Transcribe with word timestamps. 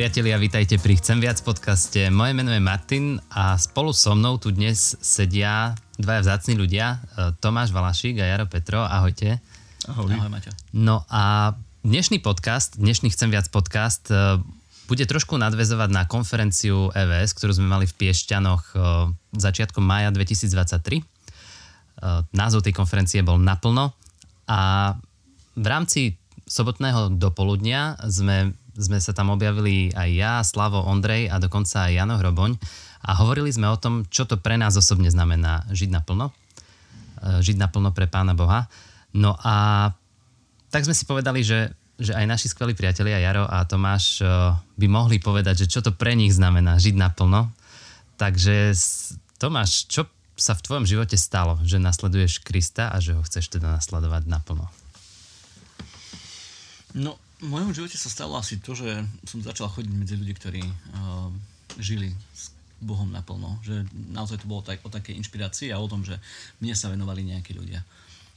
Priatelia, 0.00 0.40
vítajte 0.40 0.80
pri 0.80 0.96
Chcem 0.96 1.20
viac 1.20 1.44
podcaste. 1.44 2.08
Moje 2.08 2.32
meno 2.32 2.48
je 2.48 2.56
Martin 2.56 3.20
a 3.36 3.60
spolu 3.60 3.92
so 3.92 4.16
mnou 4.16 4.40
tu 4.40 4.48
dnes 4.48 4.96
sedia 4.96 5.76
dvaja 6.00 6.24
vzácni 6.24 6.56
ľudia, 6.56 6.96
e, 6.96 7.36
Tomáš 7.36 7.68
Valašík 7.68 8.16
a 8.16 8.24
Jaro 8.24 8.48
Petro. 8.48 8.80
Ahojte. 8.80 9.44
Ahoj. 9.84 10.08
Ahoj, 10.08 10.32
Maťo. 10.32 10.56
No 10.72 11.04
a 11.12 11.52
dnešný 11.84 12.16
podcast, 12.24 12.80
dnešný 12.80 13.12
Chcem 13.12 13.28
viac 13.28 13.52
podcast 13.52 14.08
e, 14.08 14.40
bude 14.88 15.04
trošku 15.04 15.36
nadvezovať 15.36 15.92
na 15.92 16.08
konferenciu 16.08 16.88
EVS, 16.96 17.36
ktorú 17.36 17.60
sme 17.60 17.68
mali 17.68 17.84
v 17.84 17.92
Piešťanoch 17.92 18.72
e, 18.72 18.76
začiatkom 19.36 19.84
mája 19.84 20.08
2023. 20.16 21.04
Názov 22.32 22.64
tej 22.64 22.72
konferencie 22.72 23.20
bol 23.20 23.36
Naplno 23.36 23.92
a 24.48 24.96
v 25.60 25.66
rámci 25.68 26.16
sobotného 26.48 27.20
dopoludnia 27.20 28.00
sme, 28.08 28.56
sme 28.80 28.96
sa 28.96 29.12
tam 29.12 29.30
objavili 29.36 29.92
aj 29.92 30.08
ja, 30.10 30.34
Slavo, 30.40 30.80
Ondrej 30.88 31.28
a 31.28 31.36
dokonca 31.36 31.86
aj 31.86 31.92
Jano 31.92 32.16
Hroboň 32.16 32.56
a 33.04 33.10
hovorili 33.20 33.52
sme 33.52 33.68
o 33.68 33.76
tom, 33.80 34.08
čo 34.08 34.24
to 34.24 34.40
pre 34.40 34.56
nás 34.56 34.76
osobne 34.76 35.12
znamená 35.12 35.68
žiť 35.72 35.92
naplno. 35.92 36.32
E, 37.20 37.40
žiť 37.44 37.56
naplno 37.60 37.92
pre 37.92 38.08
Pána 38.08 38.32
Boha. 38.32 38.68
No 39.12 39.36
a 39.40 39.88
tak 40.72 40.84
sme 40.88 40.96
si 40.96 41.04
povedali, 41.04 41.44
že, 41.44 41.72
že 42.00 42.16
aj 42.16 42.26
naši 42.28 42.46
skvelí 42.48 42.72
priatelia 42.72 43.20
Jaro 43.20 43.44
a 43.44 43.64
Tomáš 43.68 44.20
e, 44.20 44.24
by 44.56 44.86
mohli 44.88 45.20
povedať, 45.20 45.64
že 45.64 45.70
čo 45.70 45.80
to 45.84 45.92
pre 45.92 46.16
nich 46.16 46.32
znamená 46.32 46.80
žiť 46.80 46.96
naplno. 46.96 47.52
Takže 48.16 48.72
Tomáš, 49.40 49.88
čo 49.88 50.08
sa 50.40 50.56
v 50.56 50.64
tvojom 50.64 50.88
živote 50.88 51.20
stalo, 51.20 51.60
že 51.64 51.76
nasleduješ 51.76 52.40
Krista 52.40 52.88
a 52.88 52.96
že 53.00 53.12
ho 53.12 53.20
chceš 53.24 53.52
teda 53.52 53.76
nasledovať 53.76 54.24
naplno? 54.28 54.68
No, 56.96 57.20
v 57.40 57.48
mojom 57.48 57.72
živote 57.72 57.96
sa 57.96 58.12
stalo 58.12 58.36
asi 58.36 58.60
to, 58.60 58.76
že 58.76 59.00
som 59.24 59.40
začal 59.40 59.72
chodiť 59.72 59.92
medzi 59.96 60.14
ľudí, 60.20 60.36
ktorí 60.36 60.60
uh, 60.60 61.32
žili 61.80 62.12
s 62.36 62.52
Bohom 62.80 63.08
naplno. 63.08 63.56
Že 63.64 63.88
naozaj 64.12 64.44
to 64.44 64.50
bolo 64.50 64.60
tak, 64.60 64.84
o 64.84 64.92
takej 64.92 65.16
inšpirácii 65.16 65.72
a 65.72 65.80
o 65.80 65.88
tom, 65.88 66.04
že 66.04 66.20
mne 66.60 66.76
sa 66.76 66.92
venovali 66.92 67.24
nejakí 67.24 67.56
ľudia. 67.56 67.80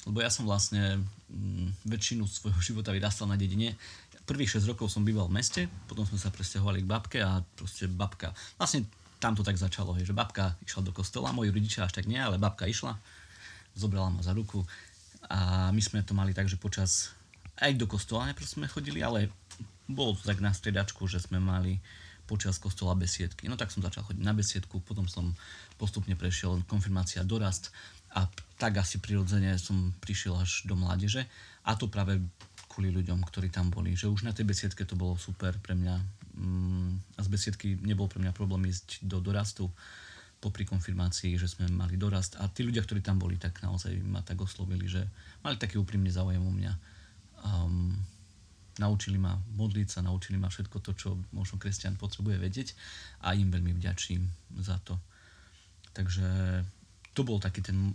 Lebo 0.07 0.23
ja 0.23 0.31
som 0.31 0.47
vlastne 0.47 1.03
m, 1.27 1.67
mm, 1.67 1.87
väčšinu 1.87 2.23
svojho 2.27 2.59
života 2.73 2.95
vyrastal 2.95 3.27
na 3.27 3.35
dedine. 3.35 3.75
Prvých 4.23 4.55
6 4.55 4.71
rokov 4.71 4.87
som 4.87 5.03
býval 5.03 5.27
v 5.27 5.35
meste, 5.35 5.61
potom 5.91 6.07
sme 6.07 6.15
sa 6.15 6.31
presťahovali 6.31 6.87
k 6.87 6.87
babke 6.87 7.19
a 7.19 7.43
proste 7.59 7.91
babka. 7.91 8.31
Vlastne 8.55 8.87
tam 9.19 9.35
to 9.35 9.43
tak 9.43 9.59
začalo, 9.59 9.95
že 9.99 10.15
babka 10.15 10.55
išla 10.63 10.83
do 10.83 10.95
kostola, 10.95 11.35
moji 11.35 11.51
rodičia 11.51 11.83
až 11.83 11.99
tak 11.99 12.07
nie, 12.07 12.19
ale 12.19 12.39
babka 12.39 12.67
išla, 12.67 12.95
zobrala 13.75 14.11
ma 14.11 14.23
za 14.23 14.31
ruku 14.35 14.63
a 15.31 15.71
my 15.71 15.79
sme 15.79 16.03
to 16.03 16.11
mali 16.11 16.35
tak, 16.35 16.51
že 16.51 16.59
počas 16.59 17.15
aj 17.59 17.71
do 17.77 17.85
kostola 17.85 18.31
najprv 18.31 18.47
sme 18.47 18.65
chodili, 18.71 19.03
ale 19.05 19.29
bolo 19.85 20.17
to 20.17 20.25
tak 20.25 20.41
na 20.41 20.55
stredačku, 20.55 21.05
že 21.05 21.21
sme 21.21 21.37
mali 21.37 21.77
počas 22.23 22.55
kostola 22.55 22.95
besiedky. 22.95 23.51
No 23.51 23.59
tak 23.59 23.69
som 23.69 23.83
začal 23.83 24.07
chodiť 24.07 24.23
na 24.23 24.31
besiedku, 24.31 24.79
potom 24.79 25.05
som 25.11 25.35
postupne 25.75 26.15
prešiel 26.15 26.63
konfirmácia 26.65 27.21
dorast 27.27 27.69
a 28.15 28.25
tak 28.55 28.79
asi 28.79 29.03
prirodzene 29.03 29.59
som 29.59 29.91
prišiel 29.99 30.39
až 30.39 30.63
do 30.63 30.79
mládeže 30.79 31.27
a 31.67 31.75
to 31.75 31.91
práve 31.91 32.23
kvôli 32.71 32.89
ľuďom, 32.95 33.21
ktorí 33.27 33.51
tam 33.51 33.69
boli. 33.69 33.93
Že 33.93 34.09
už 34.09 34.21
na 34.25 34.33
tej 34.33 34.47
besiedke 34.47 34.87
to 34.87 34.95
bolo 34.95 35.19
super 35.19 35.53
pre 35.59 35.75
mňa 35.75 35.95
mm, 36.39 37.19
a 37.19 37.21
z 37.21 37.27
besiedky 37.29 37.67
nebol 37.83 38.07
pre 38.07 38.23
mňa 38.23 38.31
problém 38.31 38.71
ísť 38.71 39.03
do 39.03 39.19
dorastu 39.19 39.67
popri 40.39 40.67
konfirmácii, 40.67 41.39
že 41.39 41.47
sme 41.47 41.71
mali 41.71 41.95
dorast 41.95 42.35
a 42.39 42.47
tí 42.51 42.67
ľudia, 42.67 42.83
ktorí 42.83 42.99
tam 42.99 43.15
boli, 43.15 43.39
tak 43.39 43.63
naozaj 43.63 43.95
ma 44.03 44.19
tak 44.23 44.43
oslovili, 44.43 44.91
že 44.91 45.07
mali 45.39 45.55
taký 45.55 45.79
úprimný 45.79 46.11
záujem 46.11 46.43
o 46.43 46.51
mňa 46.51 46.73
um, 47.43 47.93
naučili 48.81 49.21
ma 49.21 49.37
modliť 49.37 49.87
sa, 49.87 49.99
naučili 50.01 50.41
ma 50.41 50.49
všetko 50.49 50.77
to, 50.81 50.91
čo 50.97 51.09
možno 51.35 51.61
kresťan 51.61 51.99
potrebuje 51.99 52.41
vedieť 52.41 52.73
a 53.21 53.37
im 53.37 53.53
veľmi 53.53 53.77
vďačím 53.77 54.25
za 54.63 54.81
to. 54.81 54.97
Takže 55.93 56.25
to 57.13 57.21
bol 57.21 57.37
taký 57.37 57.61
ten, 57.61 57.93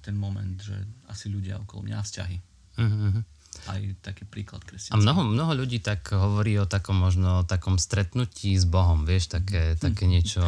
ten 0.00 0.16
moment, 0.16 0.56
že 0.56 0.76
asi 1.12 1.28
ľudia 1.28 1.60
okolo 1.60 1.84
mňa 1.84 2.00
vzťahy. 2.00 2.36
Mm-hmm. 2.80 3.22
Aj 3.68 3.80
taký 4.00 4.24
príklad 4.24 4.64
kresťanský. 4.64 4.96
A 4.96 5.02
mnoho, 5.02 5.28
mnoho 5.28 5.52
ľudí 5.52 5.84
tak 5.84 6.08
hovorí 6.14 6.56
o 6.56 6.64
takom 6.64 6.96
možno 6.96 7.44
takom 7.44 7.76
stretnutí 7.76 8.56
s 8.56 8.64
Bohom, 8.64 9.04
vieš, 9.04 9.28
také, 9.28 9.76
mm-hmm. 9.76 9.84
také 9.84 10.04
niečo. 10.08 10.40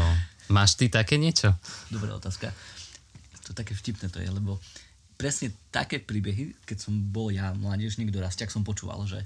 Máš 0.48 0.80
ty 0.80 0.88
také 0.88 1.20
niečo? 1.20 1.52
Dobrá 1.92 2.16
otázka. 2.16 2.48
To 3.44 3.52
také 3.52 3.76
vtipné 3.76 4.08
to 4.08 4.22
je, 4.24 4.30
lebo 4.30 4.56
presne 5.20 5.52
také 5.68 6.00
príbehy, 6.00 6.56
keď 6.64 6.88
som 6.88 6.96
bol 6.96 7.28
ja 7.28 7.52
mládežník 7.52 8.08
dorastia, 8.08 8.48
som 8.48 8.64
počúval, 8.64 9.04
že, 9.04 9.20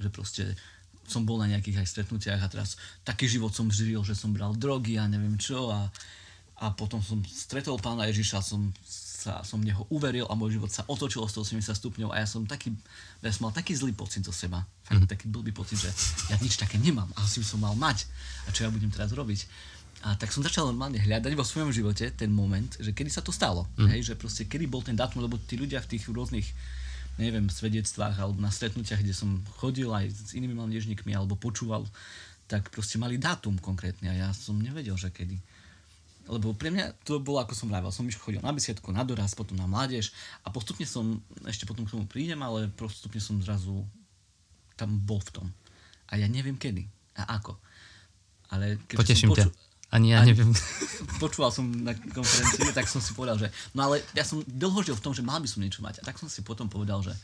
že 0.00 0.08
proste 0.08 0.56
som 1.04 1.28
bol 1.28 1.36
na 1.36 1.52
nejakých 1.52 1.84
aj 1.84 1.88
stretnutiach 1.92 2.40
a 2.40 2.48
teraz 2.48 2.80
taký 3.04 3.28
život 3.28 3.52
som 3.52 3.68
žil, 3.68 4.00
že 4.00 4.16
som 4.16 4.32
bral 4.32 4.56
drogy 4.56 4.96
a 4.96 5.04
neviem 5.04 5.36
čo 5.36 5.68
a, 5.68 5.92
a 6.64 6.72
potom 6.72 7.04
som 7.04 7.20
stretol 7.28 7.76
pána 7.76 8.08
Ježiša, 8.08 8.40
som 8.40 8.72
sa, 9.24 9.40
som 9.40 9.60
neho 9.60 9.88
uveril 9.88 10.28
a 10.28 10.36
môj 10.36 10.60
život 10.60 10.68
sa 10.68 10.84
otočil 10.84 11.24
o 11.24 11.28
180 11.28 11.60
stupňov 11.72 12.12
a 12.12 12.20
ja 12.20 12.28
som 12.28 12.44
taký, 12.44 12.76
ja 13.24 13.32
som 13.32 13.48
mal 13.48 13.56
taký 13.56 13.72
zlý 13.72 13.96
pocit 13.96 14.20
zo 14.20 14.32
seba. 14.36 14.60
Fakt 14.84 15.08
mm. 15.08 15.12
taký 15.12 15.26
blbý 15.32 15.52
pocit, 15.56 15.80
že 15.80 15.88
ja 16.28 16.36
nič 16.44 16.60
také 16.60 16.76
nemám 16.76 17.08
a 17.16 17.24
asi 17.24 17.40
by 17.40 17.46
som 17.48 17.60
mal 17.64 17.72
mať. 17.72 18.04
A 18.44 18.52
čo 18.52 18.68
ja 18.68 18.70
budem 18.72 18.92
teraz 18.92 19.16
robiť? 19.16 19.48
A 20.04 20.20
tak 20.20 20.28
som 20.28 20.44
začal 20.44 20.68
normálne 20.68 21.00
hľadať 21.00 21.32
vo 21.32 21.44
svojom 21.44 21.72
živote 21.72 22.12
ten 22.12 22.28
moment, 22.28 22.68
že 22.76 22.92
kedy 22.92 23.08
sa 23.08 23.24
to 23.24 23.32
stalo. 23.32 23.64
Mm. 23.80 23.88
Hej, 23.88 24.12
že 24.12 24.14
proste 24.20 24.44
kedy 24.44 24.68
bol 24.68 24.84
ten 24.84 24.92
dátum, 24.92 25.24
lebo 25.24 25.40
tí 25.40 25.56
ľudia 25.56 25.80
v 25.80 25.96
tých 25.96 26.04
rôznych 26.12 26.44
neviem, 27.16 27.46
svedectvách 27.46 28.18
alebo 28.18 28.42
na 28.42 28.50
stretnutiach, 28.50 29.00
kde 29.00 29.14
som 29.14 29.38
chodil 29.56 29.86
aj 29.88 30.10
s 30.10 30.30
inými 30.34 30.58
mládežníkmi 30.58 31.14
alebo 31.14 31.38
počúval, 31.38 31.86
tak 32.50 32.68
proste 32.74 32.98
mali 32.98 33.16
dátum 33.16 33.56
konkrétne 33.56 34.10
a 34.10 34.14
ja 34.14 34.28
som 34.34 34.58
nevedel, 34.58 34.98
že 34.98 35.14
kedy. 35.14 35.38
Lebo 36.24 36.56
pre 36.56 36.72
mňa 36.72 37.04
to 37.04 37.20
bolo, 37.20 37.44
ako 37.44 37.52
som 37.52 37.68
vravel, 37.68 37.92
som 37.92 38.08
chodil 38.08 38.40
na 38.40 38.52
besiedku, 38.52 38.88
na 38.90 39.04
doraz, 39.04 39.36
potom 39.36 39.54
na 39.60 39.68
mládež 39.68 40.10
a 40.40 40.48
postupne 40.48 40.88
som, 40.88 41.20
ešte 41.44 41.68
potom 41.68 41.84
k 41.84 41.92
tomu 41.92 42.08
prídem, 42.08 42.40
ale 42.40 42.72
postupne 42.72 43.20
som 43.20 43.36
zrazu 43.44 43.84
tam 44.74 44.96
bol 45.04 45.20
v 45.20 45.30
tom. 45.40 45.46
A 46.10 46.18
ja 46.18 46.26
neviem 46.26 46.56
kedy 46.56 46.88
a 47.14 47.38
ako. 47.38 47.54
Ale 48.50 48.80
keď 48.88 48.96
Poteším 49.00 49.28
som 49.30 49.36
počul, 49.36 49.52
ťa. 49.52 49.63
Ani 49.94 50.10
ja 50.10 50.26
neviem. 50.26 50.50
Počúval 51.22 51.54
som 51.54 51.70
na 51.70 51.94
konferencii, 51.94 52.74
tak 52.74 52.90
som 52.90 52.98
si 52.98 53.14
povedal, 53.14 53.38
že 53.38 53.48
no 53.78 53.86
ale 53.86 54.02
ja 54.18 54.26
som 54.26 54.42
dlho 54.42 54.82
žil 54.82 54.98
v 54.98 55.04
tom, 55.06 55.14
že 55.14 55.22
mal 55.22 55.38
by 55.38 55.46
som 55.46 55.62
niečo 55.62 55.86
mať. 55.86 56.02
A 56.02 56.10
tak 56.10 56.18
som 56.18 56.26
si 56.26 56.42
potom 56.42 56.66
povedal, 56.66 56.98
že 57.06 57.14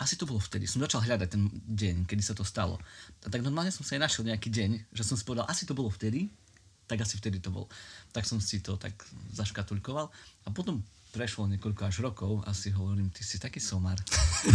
asi 0.00 0.16
to 0.16 0.24
bolo 0.24 0.40
vtedy. 0.40 0.64
Som 0.64 0.80
začal 0.80 1.04
hľadať 1.04 1.28
ten 1.28 1.52
deň, 1.52 2.08
kedy 2.08 2.22
sa 2.24 2.32
to 2.32 2.48
stalo. 2.48 2.80
A 3.24 3.28
tak 3.28 3.44
normálne 3.44 3.68
som 3.68 3.84
sa 3.84 4.00
aj 4.00 4.08
našiel 4.08 4.24
nejaký 4.24 4.48
deň, 4.48 4.70
že 4.92 5.04
som 5.04 5.20
si 5.20 5.24
povedal, 5.24 5.44
asi 5.48 5.68
to 5.68 5.76
bolo 5.76 5.92
vtedy, 5.92 6.32
tak 6.88 7.04
asi 7.04 7.20
vtedy 7.20 7.44
to 7.44 7.52
bol. 7.52 7.68
Tak 8.12 8.24
som 8.24 8.40
si 8.40 8.64
to 8.64 8.80
tak 8.80 8.96
zaškatulkoval 9.36 10.08
a 10.44 10.48
potom 10.52 10.80
prešlo 11.12 11.48
niekoľko 11.48 11.82
až 11.88 11.96
rokov 12.04 12.44
a 12.44 12.52
si 12.52 12.72
hovorím, 12.72 13.08
ty 13.08 13.24
si 13.24 13.40
taký 13.40 13.60
somar. 13.60 13.96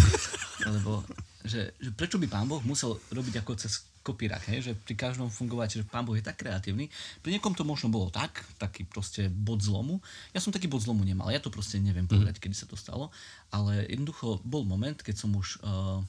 Lebo, 0.74 1.02
že, 1.42 1.74
že 1.78 1.90
prečo 1.94 2.22
by 2.22 2.30
pán 2.30 2.46
Boh 2.46 2.62
musel 2.62 3.02
robiť 3.10 3.42
ako 3.42 3.58
cez 3.58 3.91
kopírak, 4.02 4.42
hej, 4.50 4.66
že 4.66 4.72
pri 4.74 4.98
každom 4.98 5.30
fungovať, 5.30 5.82
že 5.82 5.86
pán 5.86 6.02
Boh 6.02 6.18
je 6.18 6.26
tak 6.26 6.42
kreatívny. 6.42 6.90
Pri 7.22 7.38
niekom 7.38 7.54
to 7.54 7.62
možno 7.62 7.94
bolo 7.94 8.10
tak, 8.10 8.42
taký 8.58 8.82
proste 8.86 9.30
bod 9.30 9.62
zlomu. 9.62 10.02
Ja 10.34 10.42
som 10.42 10.50
taký 10.50 10.66
bod 10.66 10.82
zlomu 10.82 11.06
nemal, 11.06 11.30
ja 11.30 11.38
to 11.38 11.54
proste 11.54 11.78
neviem 11.78 12.10
mhm. 12.10 12.14
povedať, 12.18 12.36
mm. 12.38 12.42
kedy 12.42 12.56
sa 12.58 12.66
to 12.66 12.74
stalo, 12.74 13.14
ale 13.54 13.86
jednoducho 13.86 14.42
bol 14.42 14.66
moment, 14.66 14.98
keď 14.98 15.16
som 15.22 15.30
už 15.38 15.62
uh, 15.62 16.02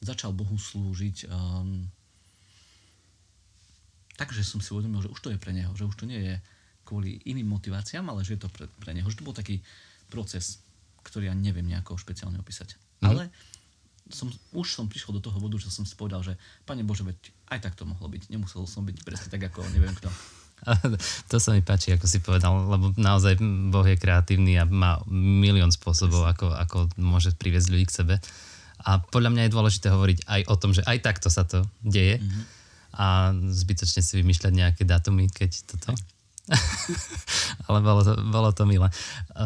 začal 0.00 0.32
Bohu 0.32 0.56
slúžiť 0.56 1.28
um, 1.28 1.86
tak, 4.16 4.32
že 4.32 4.44
som 4.44 4.60
si 4.60 4.72
uvedomil, 4.72 5.04
že 5.04 5.12
už 5.12 5.20
to 5.20 5.30
je 5.32 5.38
pre 5.40 5.52
neho, 5.54 5.72
že 5.76 5.88
už 5.88 5.96
to 5.96 6.04
nie 6.08 6.20
je 6.20 6.34
kvôli 6.82 7.22
iným 7.28 7.48
motiváciám, 7.54 8.06
ale 8.10 8.26
že 8.26 8.36
je 8.36 8.44
to 8.44 8.50
pre, 8.52 8.66
pre 8.82 8.92
neho. 8.92 9.06
Že 9.08 9.22
to 9.22 9.26
bol 9.26 9.36
taký 9.36 9.62
proces, 10.10 10.60
ktorý 11.06 11.30
ja 11.30 11.34
neviem 11.34 11.64
nejako 11.64 11.96
špeciálne 11.96 12.36
opísať. 12.38 12.76
Mm. 13.00 13.06
Ale 13.08 13.22
som, 14.10 14.28
už 14.56 14.74
som 14.74 14.90
prišiel 14.90 15.14
do 15.18 15.22
toho 15.22 15.38
bodu, 15.38 15.60
že 15.60 15.70
som 15.70 15.86
si 15.86 15.94
povedal, 15.94 16.24
že 16.24 16.34
Pane 16.66 16.82
Bože, 16.82 17.06
veď 17.06 17.18
aj 17.54 17.58
tak 17.62 17.74
to 17.78 17.86
mohlo 17.86 18.08
byť. 18.08 18.28
Nemusel 18.32 18.66
som 18.66 18.82
byť 18.82 18.96
presne 19.06 19.28
tak, 19.30 19.52
ako 19.52 19.62
neviem 19.70 19.94
kto. 19.94 20.10
To 21.30 21.42
sa 21.42 21.58
mi 21.58 21.62
páči, 21.62 21.90
ako 21.90 22.06
si 22.06 22.22
povedal, 22.22 22.54
lebo 22.54 22.94
naozaj 22.94 23.34
Boh 23.74 23.82
je 23.82 23.98
kreatívny 23.98 24.62
a 24.62 24.64
má 24.66 25.02
milión 25.10 25.74
spôsobov, 25.74 26.22
ako, 26.22 26.54
ako 26.54 26.78
môže 27.02 27.34
priviesť 27.34 27.66
ľudí 27.66 27.86
k 27.90 27.96
sebe. 27.98 28.14
A 28.82 29.02
podľa 29.02 29.34
mňa 29.34 29.42
je 29.46 29.54
dôležité 29.54 29.86
hovoriť 29.90 30.18
aj 30.26 30.40
o 30.46 30.54
tom, 30.58 30.70
že 30.74 30.86
aj 30.86 31.02
takto 31.02 31.30
sa 31.30 31.42
to 31.46 31.66
deje 31.82 32.18
mm-hmm. 32.18 32.42
a 32.98 33.06
zbytočne 33.34 34.02
si 34.02 34.22
vymýšľať 34.22 34.52
nejaké 34.54 34.82
datumy, 34.86 35.30
keď 35.30 35.50
toto. 35.66 35.94
Ale 37.70 37.78
bolo 37.82 38.02
to, 38.02 38.12
bolo 38.26 38.50
to 38.50 38.66
milé. 38.66 38.90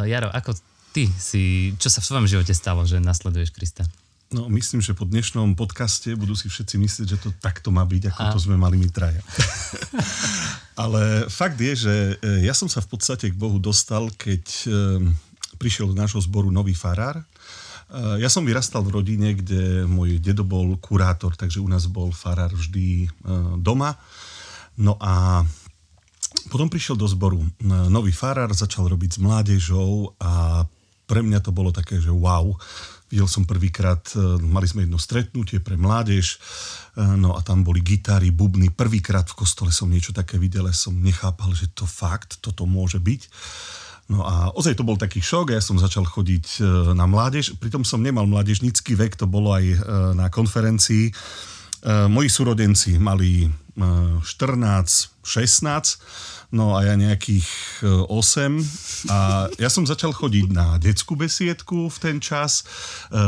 Jaro, 0.09 0.33
ako 0.33 0.57
ty 0.97 1.09
si, 1.21 1.73
čo 1.77 1.93
sa 1.93 2.01
v 2.01 2.09
svojom 2.09 2.27
živote 2.29 2.57
stalo, 2.57 2.89
že 2.89 2.97
nasleduješ 3.01 3.53
Krista? 3.53 3.85
No, 4.27 4.51
myslím, 4.51 4.83
že 4.83 4.91
po 4.91 5.07
dnešnom 5.07 5.55
podcaste 5.55 6.11
budú 6.19 6.35
si 6.35 6.51
všetci 6.51 6.75
myslieť, 6.83 7.07
že 7.15 7.19
to 7.23 7.31
takto 7.39 7.71
má 7.71 7.87
byť, 7.87 8.11
ako 8.11 8.23
A. 8.27 8.33
to 8.35 8.43
sme 8.43 8.59
mali 8.59 8.75
my 8.75 8.91
traja. 8.91 9.23
Ale 10.83 11.31
fakt 11.31 11.55
je, 11.63 11.73
že 11.79 11.95
e, 12.19 12.43
ja 12.43 12.51
som 12.51 12.67
sa 12.67 12.83
v 12.83 12.91
podstate 12.91 13.31
k 13.31 13.39
Bohu 13.39 13.63
dostal, 13.63 14.11
keď 14.19 14.45
e, 14.67 14.69
prišiel 15.63 15.95
do 15.95 15.97
nášho 15.97 16.19
zboru 16.21 16.51
nový 16.51 16.77
farár 16.77 17.25
Ja 18.19 18.27
som 18.27 18.43
vyrastal 18.43 18.83
v 18.83 18.99
rodine, 18.99 19.33
kde 19.39 19.87
môj 19.87 20.19
dedo 20.19 20.43
bol 20.43 20.75
kurátor, 20.83 21.39
takže 21.39 21.63
u 21.63 21.69
nás 21.71 21.87
bol 21.87 22.11
farár 22.11 22.51
vždy 22.51 23.07
doma. 23.63 23.95
No 24.77 24.99
a 24.99 25.47
potom 26.51 26.69
prišiel 26.69 26.99
do 26.99 27.07
zboru 27.09 27.41
nový 27.65 28.11
farár, 28.11 28.51
začal 28.53 28.91
robiť 28.91 29.17
s 29.17 29.23
mládežou 29.23 30.13
a 30.19 30.67
pre 31.07 31.23
mňa 31.23 31.39
to 31.39 31.55
bolo 31.55 31.71
také, 31.71 32.03
že 32.03 32.11
wow, 32.11 32.59
Videl 33.07 33.31
som 33.31 33.47
prvýkrát, 33.47 34.03
e, 34.19 34.43
mali 34.43 34.67
sme 34.67 34.83
jedno 34.83 34.99
stretnutie 34.99 35.63
pre 35.63 35.79
mládež, 35.79 36.35
e, 36.35 36.39
no 37.15 37.39
a 37.39 37.41
tam 37.47 37.63
boli 37.63 37.79
gitary, 37.79 38.35
bubny. 38.35 38.75
Prvýkrát 38.75 39.31
v 39.31 39.39
kostole 39.47 39.71
som 39.71 39.87
niečo 39.87 40.11
také 40.11 40.43
videl, 40.43 40.67
som 40.75 40.91
nechápal, 40.91 41.55
že 41.55 41.71
to 41.71 41.87
fakt, 41.87 42.43
toto 42.43 42.67
môže 42.67 42.99
byť. 42.99 43.23
No 44.11 44.27
a 44.27 44.51
ozaj 44.55 44.79
to 44.79 44.87
bol 44.87 44.99
taký 44.99 45.23
šok, 45.23 45.55
ja 45.55 45.63
som 45.63 45.79
začal 45.79 46.03
chodiť 46.03 46.59
e, 46.59 46.63
na 46.99 47.07
mládež, 47.07 47.55
pritom 47.63 47.87
som 47.87 48.03
nemal 48.03 48.27
mládežnický 48.27 48.99
vek, 48.99 49.15
to 49.15 49.31
bolo 49.31 49.55
aj 49.55 49.65
na 50.19 50.27
konferencii. 50.27 51.15
Moji 51.87 52.27
súrodenci 52.27 52.99
mali 52.99 53.47
14, 53.79 55.23
16, 55.23 56.36
no 56.57 56.73
a 56.73 56.89
ja 56.89 56.97
nejakých 56.97 57.45
8 57.85 58.09
e, 58.09 58.65
a 59.13 59.47
ja 59.61 59.69
som 59.69 59.85
začal 59.85 60.17
chodiť 60.17 60.47
na 60.49 60.81
detskú 60.81 61.13
besiedku 61.13 61.93
v 61.93 61.99
ten 62.01 62.17
čas, 62.17 62.65
e, 63.13 63.21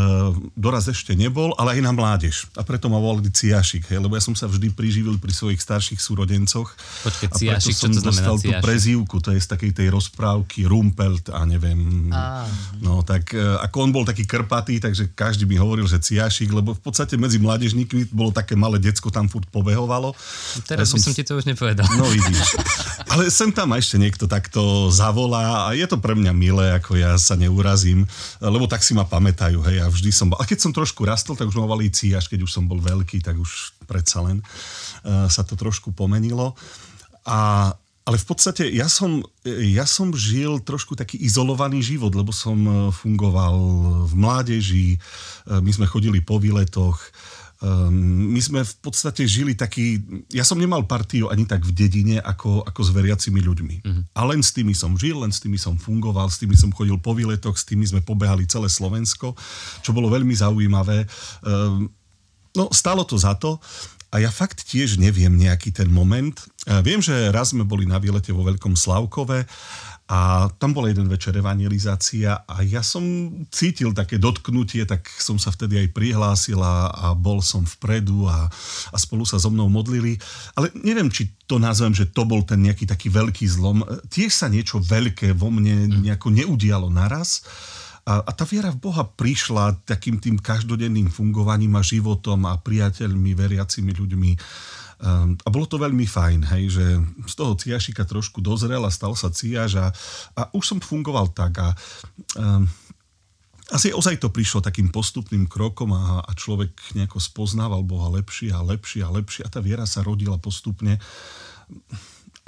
doraz 0.57 0.89
ešte 0.89 1.13
nebol, 1.13 1.53
ale 1.61 1.77
aj 1.77 1.81
na 1.85 1.93
mládež. 1.93 2.49
A 2.57 2.65
preto 2.65 2.89
ma 2.89 2.97
volali 2.97 3.29
Ciašik, 3.29 3.93
hej, 3.93 4.01
lebo 4.01 4.17
ja 4.17 4.25
som 4.25 4.33
sa 4.33 4.49
vždy 4.49 4.73
priživil 4.73 5.21
pri 5.21 5.37
svojich 5.37 5.61
starších 5.61 6.01
súrodencoch. 6.01 6.73
Počkej, 7.05 7.29
Ciašik, 7.37 7.77
čo 7.77 7.93
to 7.93 8.01
znamená 8.01 8.29
tú 8.41 8.51
prezývku, 8.65 9.21
to 9.21 9.37
je 9.37 9.41
z 9.45 9.49
takej 9.53 9.73
tej 9.77 9.89
rozprávky 9.93 10.65
Rumpelt 10.65 11.29
a 11.29 11.45
neviem. 11.45 12.09
A. 12.09 12.49
No 12.81 13.05
tak 13.05 13.37
e, 13.37 13.45
ako 13.61 13.77
on 13.85 13.91
bol 13.93 14.05
taký 14.09 14.25
krpatý, 14.25 14.81
takže 14.81 15.13
každý 15.13 15.45
mi 15.45 15.61
hovoril, 15.61 15.85
že 15.85 16.01
Ciašik, 16.01 16.49
lebo 16.49 16.73
v 16.73 16.81
podstate 16.81 17.21
medzi 17.21 17.37
mládežníkmi 17.37 18.09
bolo 18.15 18.33
také 18.33 18.57
malé 18.57 18.81
decko, 18.81 19.13
tam 19.13 19.29
furt 19.29 19.51
pobehovalo. 19.53 20.17
Teraz 20.65 20.89
ja 20.89 20.97
som, 20.97 20.97
by 20.97 21.05
som 21.05 21.13
ti 21.13 21.25
to 21.27 21.37
už 21.37 21.45
nepovedal. 21.45 21.85
No 21.99 22.09
vidíš. 22.09 22.57
Ale 23.19 23.35
sem 23.35 23.51
tam 23.51 23.75
ešte 23.75 23.99
niekto 23.99 24.31
takto 24.31 24.95
zavolá 24.95 25.67
a 25.67 25.75
je 25.75 25.83
to 25.91 25.99
pre 25.99 26.15
mňa 26.15 26.31
milé, 26.31 26.71
ako 26.79 26.95
ja 26.95 27.19
sa 27.19 27.35
neurazím, 27.35 28.07
lebo 28.39 28.71
tak 28.71 28.79
si 28.87 28.95
ma 28.95 29.03
pamätajú, 29.03 29.59
hej, 29.67 29.83
ja 29.83 29.91
vždy 29.91 30.15
som 30.15 30.31
bol. 30.31 30.39
A 30.39 30.47
keď 30.47 30.63
som 30.63 30.71
trošku 30.71 31.03
rastol, 31.03 31.35
tak 31.35 31.51
už 31.51 31.59
ma 31.59 31.67
volali 31.67 31.91
až 31.91 32.31
keď 32.31 32.47
už 32.47 32.55
som 32.55 32.71
bol 32.71 32.79
veľký, 32.79 33.19
tak 33.19 33.35
už 33.35 33.75
predsa 33.91 34.23
len 34.23 34.39
uh, 35.03 35.27
sa 35.27 35.43
to 35.43 35.59
trošku 35.59 35.91
pomenilo. 35.91 36.55
A 37.27 37.75
ale 38.07 38.17
v 38.23 38.27
podstate 38.31 38.71
ja 38.71 38.87
som, 38.89 39.21
ja 39.45 39.85
som 39.85 40.15
žil 40.15 40.63
trošku 40.65 40.95
taký 40.97 41.21
izolovaný 41.21 41.85
život, 41.85 42.15
lebo 42.17 42.33
som 42.33 42.57
e, 42.57 42.73
fungoval 42.89 43.53
v 44.09 44.15
mládeži, 44.17 44.89
e, 44.97 44.99
my 45.61 45.69
sme 45.69 45.85
chodili 45.85 46.25
po 46.25 46.41
výletoch, 46.41 46.97
Um, 47.59 48.31
my 48.31 48.39
sme 48.39 48.61
v 48.63 48.75
podstate 48.79 49.27
žili 49.27 49.59
taký, 49.59 49.99
ja 50.31 50.47
som 50.47 50.63
nemal 50.63 50.87
partiu 50.87 51.27
ani 51.27 51.43
tak 51.43 51.67
v 51.67 51.75
dedine, 51.75 52.23
ako, 52.23 52.63
ako 52.63 52.81
s 52.87 52.91
veriacimi 52.95 53.43
ľuďmi. 53.43 53.77
Uh-huh. 53.83 54.03
A 54.15 54.21
len 54.31 54.47
s 54.47 54.55
tými 54.55 54.79
som 54.79 54.95
žil, 54.95 55.19
len 55.19 55.35
s 55.35 55.43
tými 55.43 55.59
som 55.59 55.75
fungoval, 55.75 56.31
s 56.31 56.39
tými 56.39 56.55
som 56.55 56.71
chodil 56.71 56.95
po 57.03 57.19
výletoch, 57.19 57.59
s 57.59 57.67
tými 57.67 57.83
sme 57.83 57.99
pobehali 57.99 58.47
celé 58.47 58.71
Slovensko, 58.71 59.35
čo 59.83 59.91
bolo 59.91 60.07
veľmi 60.07 60.31
zaujímavé. 60.39 61.11
Um, 61.43 61.91
no, 62.55 62.71
stalo 62.71 63.03
to 63.03 63.19
za 63.19 63.35
to. 63.35 63.59
A 64.09 64.25
ja 64.25 64.33
fakt 64.33 64.65
tiež 64.65 64.97
neviem 64.97 65.37
nejaký 65.37 65.69
ten 65.69 65.93
moment. 65.93 66.33
Viem, 66.81 67.05
že 67.05 67.29
raz 67.29 67.53
sme 67.53 67.61
boli 67.61 67.85
na 67.85 68.01
výlete 68.01 68.33
vo 68.33 68.41
Veľkom 68.41 68.73
Slavkove 68.73 69.45
a 70.09 70.49
tam 70.57 70.73
bola 70.73 70.89
jeden 70.89 71.05
večer 71.05 71.37
evangelizácia 71.37 72.41
a 72.49 72.65
ja 72.65 72.81
som 72.81 73.05
cítil 73.53 73.93
také 73.93 74.17
dotknutie, 74.17 74.89
tak 74.89 75.05
som 75.21 75.37
sa 75.37 75.53
vtedy 75.53 75.85
aj 75.85 75.93
prihlásil 75.93 76.57
a, 76.65 76.89
a 76.89 77.07
bol 77.13 77.45
som 77.45 77.61
vpredu 77.61 78.25
a, 78.25 78.49
a 78.89 78.97
spolu 78.97 79.29
sa 79.29 79.37
so 79.37 79.53
mnou 79.53 79.69
modlili. 79.69 80.17
Ale 80.57 80.73
neviem, 80.81 81.13
či 81.13 81.29
to 81.45 81.61
nazvem, 81.61 81.93
že 81.93 82.09
to 82.09 82.25
bol 82.25 82.41
ten 82.41 82.65
nejaký 82.65 82.89
taký 82.89 83.13
veľký 83.13 83.45
zlom. 83.53 83.85
Tiež 84.09 84.33
sa 84.33 84.49
niečo 84.49 84.81
veľké 84.81 85.37
vo 85.37 85.53
mne 85.53 85.93
mm. 85.93 86.01
nejako 86.01 86.33
neudialo 86.33 86.89
naraz. 86.89 87.45
A, 88.09 88.25
a 88.25 88.31
tá 88.33 88.49
viera 88.49 88.73
v 88.73 88.81
Boha 88.81 89.05
prišla 89.05 89.85
takým 89.85 90.17
tým 90.17 90.41
každodenným 90.41 91.13
fungovaním 91.13 91.77
a 91.77 91.85
životom 91.85 92.49
a 92.49 92.57
priateľmi, 92.57 93.37
veriacimi 93.37 93.93
ľuďmi 93.93 94.31
a 94.99 95.49
bolo 95.49 95.67
to 95.71 95.79
veľmi 95.79 96.03
fajn, 96.11 96.41
hej, 96.59 96.65
že 96.75 96.87
z 97.31 97.35
toho 97.39 97.55
ciašika 97.55 98.03
trošku 98.03 98.43
dozrel 98.43 98.83
a 98.83 98.91
stal 98.91 99.15
sa 99.15 99.31
ciaž 99.31 99.79
a, 99.79 99.87
a 100.35 100.51
už 100.51 100.75
som 100.75 100.79
fungoval 100.83 101.31
tak 101.31 101.55
a 101.63 101.71
um, 102.35 102.67
asi 103.69 103.93
ozaj 103.95 104.19
to 104.19 104.33
prišlo 104.33 104.65
takým 104.65 104.91
postupným 104.91 105.47
krokom 105.47 105.95
a, 105.95 106.25
a 106.25 106.31
človek 106.35 106.99
nejako 106.99 107.21
spoznával 107.21 107.87
Boha 107.87 108.11
lepšie 108.11 108.51
a 108.51 108.65
lepšie 108.65 109.05
a 109.05 109.13
lepšie 109.13 109.47
a 109.47 109.53
tá 109.53 109.63
viera 109.63 109.85
sa 109.85 110.03
rodila 110.03 110.41
postupne. 110.41 110.97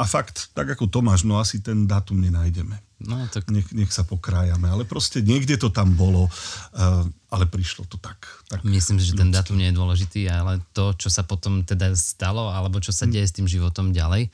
A 0.01 0.09
fakt, 0.09 0.49
tak 0.57 0.73
ako 0.73 0.89
Tomáš, 0.89 1.29
no 1.29 1.37
asi 1.37 1.61
ten 1.61 1.85
dátum 1.85 2.17
nenájdeme. 2.17 2.73
No, 3.05 3.21
tak... 3.29 3.53
nech, 3.53 3.69
nech 3.77 3.93
sa 3.93 4.01
pokrájame, 4.01 4.65
ale 4.69 4.89
proste 4.89 5.21
niekde 5.21 5.61
to 5.61 5.69
tam 5.69 5.93
bolo, 5.93 6.29
uh, 6.29 7.05
ale 7.29 7.45
prišlo 7.45 7.85
to 7.85 8.01
tak. 8.01 8.25
tak 8.49 8.65
Myslím, 8.65 8.97
že 8.97 9.13
ľudský. 9.13 9.21
ten 9.21 9.29
dátum 9.29 9.57
nie 9.61 9.69
je 9.69 9.77
dôležitý, 9.77 10.23
ale 10.33 10.65
to, 10.73 10.97
čo 10.97 11.13
sa 11.13 11.21
potom 11.25 11.65
teda 11.69 11.93
stalo, 11.97 12.49
alebo 12.49 12.81
čo 12.81 12.97
sa 12.97 13.05
hm. 13.05 13.13
deje 13.13 13.27
s 13.29 13.37
tým 13.37 13.49
životom 13.49 13.93
ďalej. 13.93 14.33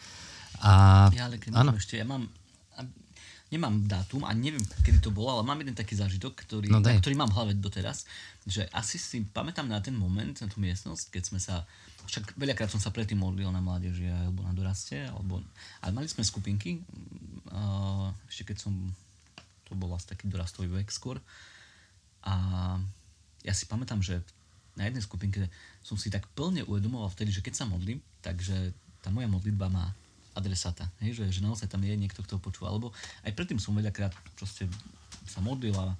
A... 0.63 1.07
Ja 1.11 1.27
ale 1.27 1.43
keď 1.43 1.51
áno. 1.59 1.75
ešte, 1.75 1.99
ja 1.99 2.07
mám, 2.07 2.31
nemám 3.51 3.87
dátum 3.87 4.27
a 4.27 4.35
neviem, 4.35 4.63
kedy 4.83 4.99
to 5.03 5.15
bolo, 5.15 5.39
ale 5.39 5.43
mám 5.47 5.59
jeden 5.63 5.75
taký 5.75 5.95
zážitok, 5.95 6.35
ktorý, 6.47 6.67
no 6.71 6.83
ktorý 6.83 7.15
mám 7.15 7.31
v 7.31 7.37
hlave 7.39 7.53
doteraz, 7.59 8.07
že 8.43 8.67
asi 8.75 8.99
si 8.99 9.23
pamätám 9.23 9.67
na 9.67 9.79
ten 9.79 9.95
moment, 9.95 10.35
na 10.35 10.47
tú 10.51 10.59
miestnosť, 10.59 11.15
keď 11.15 11.23
sme 11.23 11.39
sa 11.43 11.63
však 12.07 12.39
veľakrát 12.39 12.71
som 12.71 12.81
sa 12.81 12.95
predtým 12.95 13.19
modlil 13.19 13.51
na 13.51 13.61
mládeži 13.61 14.07
alebo 14.07 14.47
na 14.47 14.55
doraste, 14.55 14.97
alebo, 15.11 15.43
ale 15.83 15.93
mali 15.93 16.07
sme 16.07 16.23
skupinky, 16.23 16.83
uh, 17.51 18.11
ešte 18.31 18.55
keď 18.55 18.57
som, 18.67 18.73
to 19.67 19.75
bol 19.75 19.91
asi 19.93 20.07
taký 20.09 20.31
dorastový 20.31 20.71
vek 20.71 20.89
skôr, 20.91 21.19
a 22.27 22.35
ja 23.47 23.55
si 23.55 23.71
pamätám, 23.71 24.03
že 24.03 24.19
na 24.75 24.91
jednej 24.91 25.03
skupinke 25.03 25.47
som 25.81 25.95
si 25.95 26.11
tak 26.11 26.27
plne 26.35 26.67
uvedomoval 26.67 27.09
vtedy, 27.15 27.31
že 27.31 27.41
keď 27.41 27.55
sa 27.63 27.71
modlím, 27.71 28.03
takže 28.21 28.75
tá 29.01 29.15
moja 29.15 29.31
modlitba 29.31 29.71
má 29.71 29.95
adresáta, 30.37 30.91
hej, 31.01 31.17
že, 31.17 31.39
že 31.39 31.41
naozaj 31.41 31.71
tam 31.71 31.81
je 31.81 31.97
niekto, 31.97 32.21
kto 32.21 32.37
ho 32.37 32.41
počúva, 32.43 32.69
alebo 32.69 32.93
aj 33.25 33.33
predtým 33.33 33.57
som 33.57 33.73
veľakrát 33.73 34.13
proste 34.37 34.69
sa 35.25 35.41
modlil 35.41 35.73
a, 35.73 35.97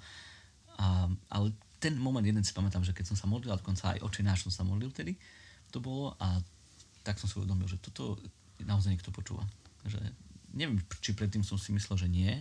a, 0.77 1.09
ale 1.33 1.55
ten 1.81 1.97
moment 1.97 2.21
jeden 2.21 2.45
si 2.45 2.53
pamätám, 2.53 2.85
že 2.85 2.93
keď 2.93 3.15
som 3.15 3.17
sa 3.17 3.25
modlil, 3.25 3.49
a 3.49 3.57
dokonca 3.57 3.97
aj 3.97 4.03
oči 4.05 4.21
náš 4.21 4.45
som 4.45 4.53
sa 4.53 4.61
modlil 4.61 4.93
vtedy, 4.93 5.17
to 5.71 5.79
bolo 5.83 6.15
a 6.19 6.39
tak 7.03 7.19
som 7.19 7.27
si 7.31 7.39
uvedomil, 7.39 7.67
že 7.67 7.79
toto 7.79 8.19
naozaj 8.63 8.91
niekto 8.91 9.15
počúva. 9.15 9.45
Že 9.87 10.01
neviem, 10.57 10.81
či 10.99 11.15
predtým 11.15 11.45
som 11.45 11.55
si 11.55 11.71
myslel, 11.71 11.95
že 11.95 12.07
nie, 12.11 12.33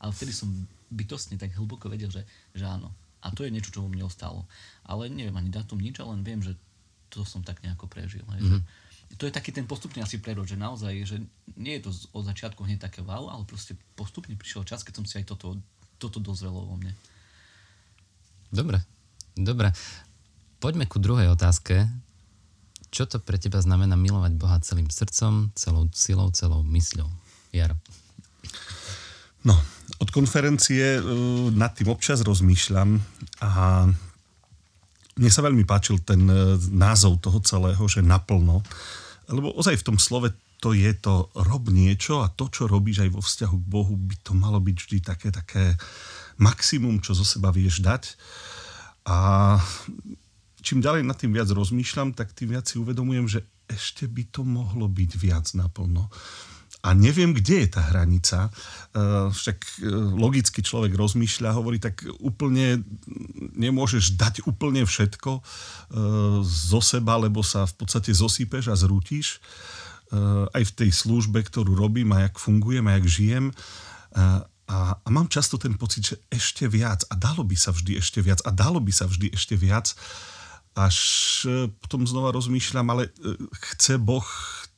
ale 0.00 0.10
vtedy 0.12 0.32
som 0.34 0.50
bytostne 0.90 1.38
tak 1.38 1.54
hlboko 1.54 1.88
vedel, 1.88 2.10
že, 2.10 2.26
že 2.52 2.66
áno. 2.66 2.90
A 3.20 3.30
to 3.32 3.44
je 3.44 3.52
niečo, 3.52 3.72
čo 3.72 3.84
vo 3.84 3.92
mne 3.92 4.04
ostalo. 4.08 4.48
Ale 4.84 5.12
neviem 5.12 5.36
ani 5.36 5.52
datum, 5.52 5.76
nič, 5.76 6.00
len 6.00 6.24
viem, 6.24 6.40
že 6.40 6.56
to 7.12 7.22
som 7.24 7.44
tak 7.44 7.60
nejako 7.60 7.86
prežil. 7.86 8.24
Hej, 8.36 8.40
mm-hmm. 8.40 8.62
že 9.12 9.16
to 9.20 9.24
je 9.28 9.32
taký 9.34 9.50
ten 9.52 9.68
postupný 9.68 10.00
asi 10.00 10.22
prerod, 10.22 10.48
že 10.48 10.56
naozaj, 10.56 10.94
že 11.04 11.16
nie 11.58 11.78
je 11.78 11.88
to 11.88 11.90
od 12.16 12.24
začiatku 12.24 12.64
hneď 12.64 12.88
také 12.88 13.04
wow, 13.04 13.28
ale 13.28 13.44
proste 13.44 13.76
postupne 13.98 14.32
prišiel 14.38 14.64
čas, 14.64 14.86
keď 14.86 15.02
som 15.02 15.06
si 15.06 15.20
aj 15.20 15.28
toto, 15.28 15.58
toto 16.00 16.18
dozrelo 16.22 16.64
vo 16.64 16.76
mne. 16.80 16.96
Dobre, 18.50 18.82
dobre. 19.36 19.70
Poďme 20.60 20.88
ku 20.88 20.98
druhej 20.98 21.30
otázke. 21.32 21.86
Čo 22.90 23.06
to 23.06 23.16
pre 23.22 23.38
teba 23.38 23.62
znamená 23.62 23.94
milovať 23.94 24.32
Boha 24.34 24.58
celým 24.62 24.90
srdcom, 24.90 25.54
celou 25.54 25.86
silou, 25.94 26.28
celou 26.34 26.66
mysľou? 26.66 27.06
Jaro. 27.54 27.78
No, 29.46 29.54
od 30.02 30.08
konferencie 30.10 30.98
uh, 30.98 31.04
nad 31.54 31.72
tým 31.72 31.88
občas 31.94 32.20
rozmýšľam 32.26 32.98
a 33.46 33.50
mne 35.16 35.30
sa 35.30 35.46
veľmi 35.46 35.62
páčil 35.64 36.02
ten 36.02 36.26
uh, 36.26 36.58
názov 36.74 37.22
toho 37.22 37.38
celého, 37.40 37.80
že 37.86 38.02
naplno. 38.02 38.60
Lebo 39.30 39.54
ozaj 39.54 39.80
v 39.80 39.86
tom 39.86 39.98
slove 39.98 40.34
to 40.60 40.76
je 40.76 40.92
to 40.92 41.32
rob 41.32 41.72
niečo 41.72 42.20
a 42.20 42.28
to, 42.28 42.52
čo 42.52 42.68
robíš 42.68 43.08
aj 43.08 43.10
vo 43.16 43.24
vzťahu 43.24 43.56
k 43.64 43.70
Bohu, 43.70 43.96
by 43.96 44.16
to 44.20 44.32
malo 44.36 44.60
byť 44.60 44.76
vždy 44.76 44.98
také, 45.00 45.28
také 45.32 45.78
maximum, 46.36 47.00
čo 47.00 47.16
zo 47.16 47.24
seba 47.24 47.48
vieš 47.48 47.80
dať. 47.80 48.12
A 49.08 49.56
čím 50.60 50.84
ďalej 50.84 51.02
nad 51.04 51.16
tým 51.16 51.32
viac 51.34 51.48
rozmýšľam, 51.50 52.14
tak 52.14 52.32
tým 52.32 52.56
viac 52.56 52.68
si 52.68 52.76
uvedomujem, 52.76 53.26
že 53.26 53.40
ešte 53.70 54.06
by 54.06 54.28
to 54.30 54.42
mohlo 54.46 54.86
byť 54.86 55.10
viac 55.16 55.46
naplno. 55.56 56.08
A 56.80 56.96
neviem, 56.96 57.36
kde 57.36 57.68
je 57.68 57.68
tá 57.76 57.92
hranica. 57.92 58.48
Uh, 58.96 59.28
však 59.28 59.58
uh, 59.60 60.16
logicky 60.16 60.64
človek 60.64 60.96
rozmýšľa, 60.96 61.52
hovorí, 61.52 61.76
tak 61.76 62.00
úplne 62.24 62.80
nemôžeš 63.52 64.16
dať 64.16 64.48
úplne 64.48 64.88
všetko 64.88 65.30
uh, 65.36 65.44
zo 66.40 66.80
seba, 66.80 67.20
lebo 67.20 67.44
sa 67.44 67.68
v 67.68 67.74
podstate 67.84 68.16
zosypeš 68.16 68.72
a 68.72 68.76
zrútiš. 68.76 69.40
Aj 70.50 70.58
v 70.66 70.74
tej 70.74 70.90
službe, 70.90 71.38
ktorú 71.38 71.78
robím 71.78 72.10
a 72.10 72.26
jak 72.26 72.42
fungujem 72.42 72.82
a 72.90 72.98
jak 72.98 73.06
žijem. 73.06 73.54
A, 74.18 74.42
a 74.98 75.06
mám 75.06 75.30
často 75.30 75.54
ten 75.54 75.78
pocit, 75.78 76.02
že 76.02 76.16
ešte 76.34 76.66
viac 76.66 77.06
a 77.06 77.14
dalo 77.14 77.46
by 77.46 77.54
sa 77.54 77.70
vždy 77.70 78.02
ešte 78.02 78.18
viac 78.18 78.42
a 78.42 78.50
dalo 78.50 78.82
by 78.82 78.90
sa 78.90 79.06
vždy 79.06 79.30
ešte 79.30 79.54
viac. 79.54 79.94
Až 80.80 80.98
e, 81.44 81.68
potom 81.68 82.08
znova 82.08 82.32
rozmýšľam, 82.32 82.86
ale 82.88 83.02
e, 83.08 83.36
chce 83.74 84.00
Boh 84.00 84.24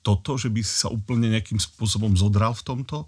toto, 0.02 0.34
že 0.34 0.50
by 0.50 0.58
si 0.66 0.74
sa 0.82 0.90
úplne 0.90 1.30
nejakým 1.30 1.62
spôsobom 1.62 2.18
zodral 2.18 2.58
v 2.58 2.66
tomto? 2.66 3.06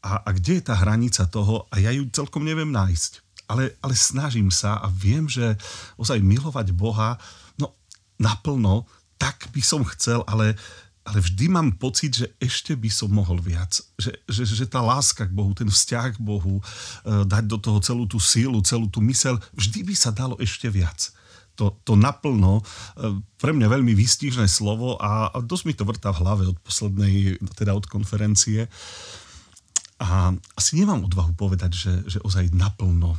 A, 0.00 0.24
a 0.24 0.28
kde 0.32 0.62
je 0.62 0.64
tá 0.64 0.74
hranica 0.78 1.28
toho? 1.28 1.68
A 1.68 1.82
ja 1.82 1.92
ju 1.92 2.08
celkom 2.08 2.48
neviem 2.48 2.72
nájsť. 2.72 3.44
Ale, 3.48 3.76
ale 3.84 3.94
snažím 3.96 4.48
sa 4.48 4.80
a 4.80 4.88
viem, 4.88 5.28
že 5.28 5.56
ozaj 6.00 6.20
milovať 6.20 6.72
Boha, 6.72 7.20
no 7.60 7.76
naplno, 8.16 8.88
tak 9.20 9.48
by 9.52 9.60
som 9.60 9.84
chcel, 9.84 10.24
ale 10.24 10.56
ale 11.08 11.24
vždy 11.24 11.48
mám 11.48 11.72
pocit, 11.80 12.12
že 12.12 12.28
ešte 12.36 12.76
by 12.76 12.92
som 12.92 13.08
mohol 13.08 13.40
viac. 13.40 13.80
Že, 13.96 14.12
že, 14.28 14.42
že 14.44 14.66
tá 14.68 14.84
láska 14.84 15.24
k 15.24 15.32
Bohu, 15.32 15.56
ten 15.56 15.72
vzťah 15.72 16.20
k 16.20 16.20
Bohu, 16.20 16.60
e, 16.60 16.62
dať 17.24 17.48
do 17.48 17.56
toho 17.56 17.80
celú 17.80 18.04
tú 18.04 18.20
sílu, 18.20 18.60
celú 18.60 18.92
tú 18.92 19.00
mysel, 19.08 19.40
vždy 19.56 19.88
by 19.88 19.94
sa 19.96 20.12
dalo 20.12 20.36
ešte 20.36 20.68
viac. 20.68 21.08
To, 21.58 21.74
to 21.82 21.98
naplno, 21.98 22.62
e, 22.62 22.62
pre 23.42 23.50
mňa 23.50 23.66
veľmi 23.66 23.90
výstižné 23.98 24.46
slovo 24.46 24.94
a, 25.02 25.34
a 25.34 25.42
dosť 25.42 25.64
mi 25.66 25.74
to 25.74 25.82
vrtá 25.82 26.14
v 26.14 26.22
hlave 26.22 26.44
od 26.46 26.58
poslednej, 26.62 27.42
teda 27.58 27.74
od 27.74 27.90
konferencie. 27.90 28.70
A 29.98 30.30
asi 30.54 30.78
nemám 30.78 31.10
odvahu 31.10 31.34
povedať, 31.34 31.74
že, 31.74 31.94
že 32.06 32.18
ozaj 32.22 32.54
naplno 32.54 33.18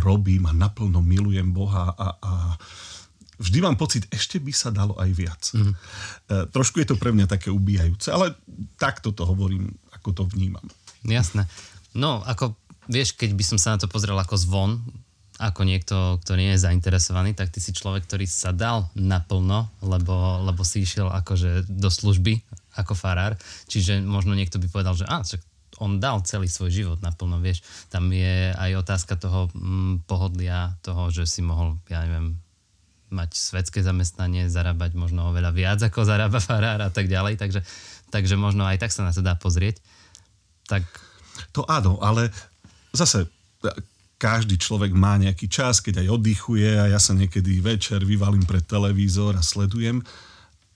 robím 0.00 0.48
a 0.48 0.56
naplno 0.56 1.04
milujem 1.04 1.52
Boha 1.52 1.92
a, 1.92 2.16
a 2.16 2.32
vždy 3.38 3.58
mám 3.62 3.76
pocit, 3.78 4.08
ešte 4.10 4.42
by 4.42 4.52
sa 4.52 4.72
dalo 4.74 4.98
aj 4.98 5.10
viac. 5.14 5.42
Mm. 5.54 5.72
E, 5.72 5.76
trošku 6.50 6.82
je 6.82 6.90
to 6.90 6.96
pre 6.98 7.14
mňa 7.14 7.30
také 7.30 7.54
ubíjajúce, 7.54 8.10
ale 8.10 8.34
takto 8.76 9.14
to 9.14 9.22
hovorím, 9.22 9.70
ako 9.94 10.10
to 10.12 10.22
vnímam. 10.26 10.64
Jasné. 11.06 11.46
No, 11.94 12.20
ako 12.26 12.58
vieš, 12.90 13.14
keď 13.14 13.38
by 13.38 13.44
som 13.46 13.58
sa 13.60 13.76
na 13.76 13.78
to 13.78 13.86
pozrel 13.86 14.18
ako 14.18 14.34
zvon, 14.34 14.82
ako 15.38 15.62
niekto, 15.62 16.18
kto 16.26 16.34
nie 16.34 16.50
je 16.54 16.66
zainteresovaný, 16.66 17.30
tak 17.38 17.54
ty 17.54 17.62
si 17.62 17.70
človek, 17.70 18.10
ktorý 18.10 18.26
sa 18.26 18.50
dal 18.50 18.90
naplno, 18.98 19.70
lebo, 19.86 20.42
lebo 20.42 20.66
si 20.66 20.82
išiel 20.82 21.06
akože 21.06 21.70
do 21.70 21.86
služby 21.86 22.42
ako 22.74 22.98
farár. 22.98 23.38
Čiže 23.70 24.02
možno 24.02 24.34
niekto 24.34 24.58
by 24.58 24.66
povedal, 24.66 24.98
že 24.98 25.06
á, 25.06 25.22
on 25.78 26.02
dal 26.02 26.26
celý 26.26 26.50
svoj 26.50 26.74
život 26.74 26.98
naplno, 26.98 27.38
vieš. 27.38 27.62
Tam 27.86 28.10
je 28.10 28.50
aj 28.50 28.82
otázka 28.82 29.14
toho 29.14 29.46
mm, 29.54 30.10
pohodlia, 30.10 30.74
toho, 30.82 31.14
že 31.14 31.22
si 31.22 31.38
mohol, 31.38 31.78
ja 31.86 32.02
neviem, 32.02 32.34
mať 33.14 33.38
svetské 33.38 33.80
zamestnanie, 33.80 34.50
zarábať 34.50 34.98
možno 34.98 35.30
oveľa 35.30 35.54
viac 35.54 35.78
ako 35.80 36.02
zarába 36.04 36.42
farár 36.42 36.82
a 36.82 36.90
tak 36.90 37.06
ďalej, 37.06 37.38
takže, 37.38 37.62
takže 38.10 38.34
možno 38.34 38.66
aj 38.66 38.82
tak 38.82 38.90
sa 38.90 39.06
na 39.06 39.14
to 39.14 39.22
dá 39.22 39.38
pozrieť. 39.38 39.78
Tak... 40.66 40.82
To 41.54 41.62
áno, 41.70 42.02
ale 42.02 42.34
zase 42.90 43.30
každý 44.18 44.58
človek 44.58 44.90
má 44.92 45.14
nejaký 45.14 45.46
čas, 45.46 45.78
keď 45.78 46.02
aj 46.02 46.08
oddychuje 46.18 46.68
a 46.74 46.90
ja 46.90 46.98
sa 46.98 47.14
niekedy 47.14 47.62
večer 47.62 48.02
vyvalím 48.02 48.42
pred 48.42 48.66
televízor 48.66 49.38
a 49.38 49.42
sledujem 49.46 50.02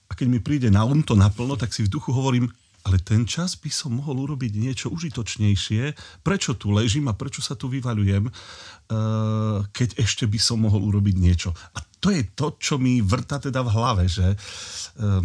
a 0.07 0.11
keď 0.15 0.27
mi 0.29 0.37
príde 0.37 0.69
na 0.69 0.85
um 0.85 1.01
to 1.01 1.17
naplno, 1.17 1.57
tak 1.57 1.73
si 1.73 1.81
v 1.81 1.89
duchu 1.89 2.13
hovorím, 2.13 2.45
ale 2.85 3.01
ten 3.01 3.25
čas 3.25 3.57
by 3.57 3.71
som 3.73 3.97
mohol 3.97 4.29
urobiť 4.29 4.53
niečo 4.53 4.87
užitočnejšie. 4.93 5.97
Prečo 6.21 6.53
tu 6.53 6.69
ležím 6.69 7.09
a 7.09 7.17
prečo 7.17 7.41
sa 7.41 7.57
tu 7.57 7.65
vyvaľujem, 7.65 8.29
eh, 8.29 8.33
keď 9.73 9.89
ešte 9.97 10.29
by 10.29 10.37
som 10.37 10.61
mohol 10.61 10.85
urobiť 10.93 11.15
niečo. 11.17 11.49
A 11.73 11.81
to 11.97 12.13
je 12.13 12.29
to, 12.37 12.53
čo 12.61 12.77
mi 12.77 13.01
vrta 13.01 13.41
teda 13.41 13.65
v 13.65 13.73
hlave, 13.73 14.03
že 14.05 14.37
eh, 14.37 15.23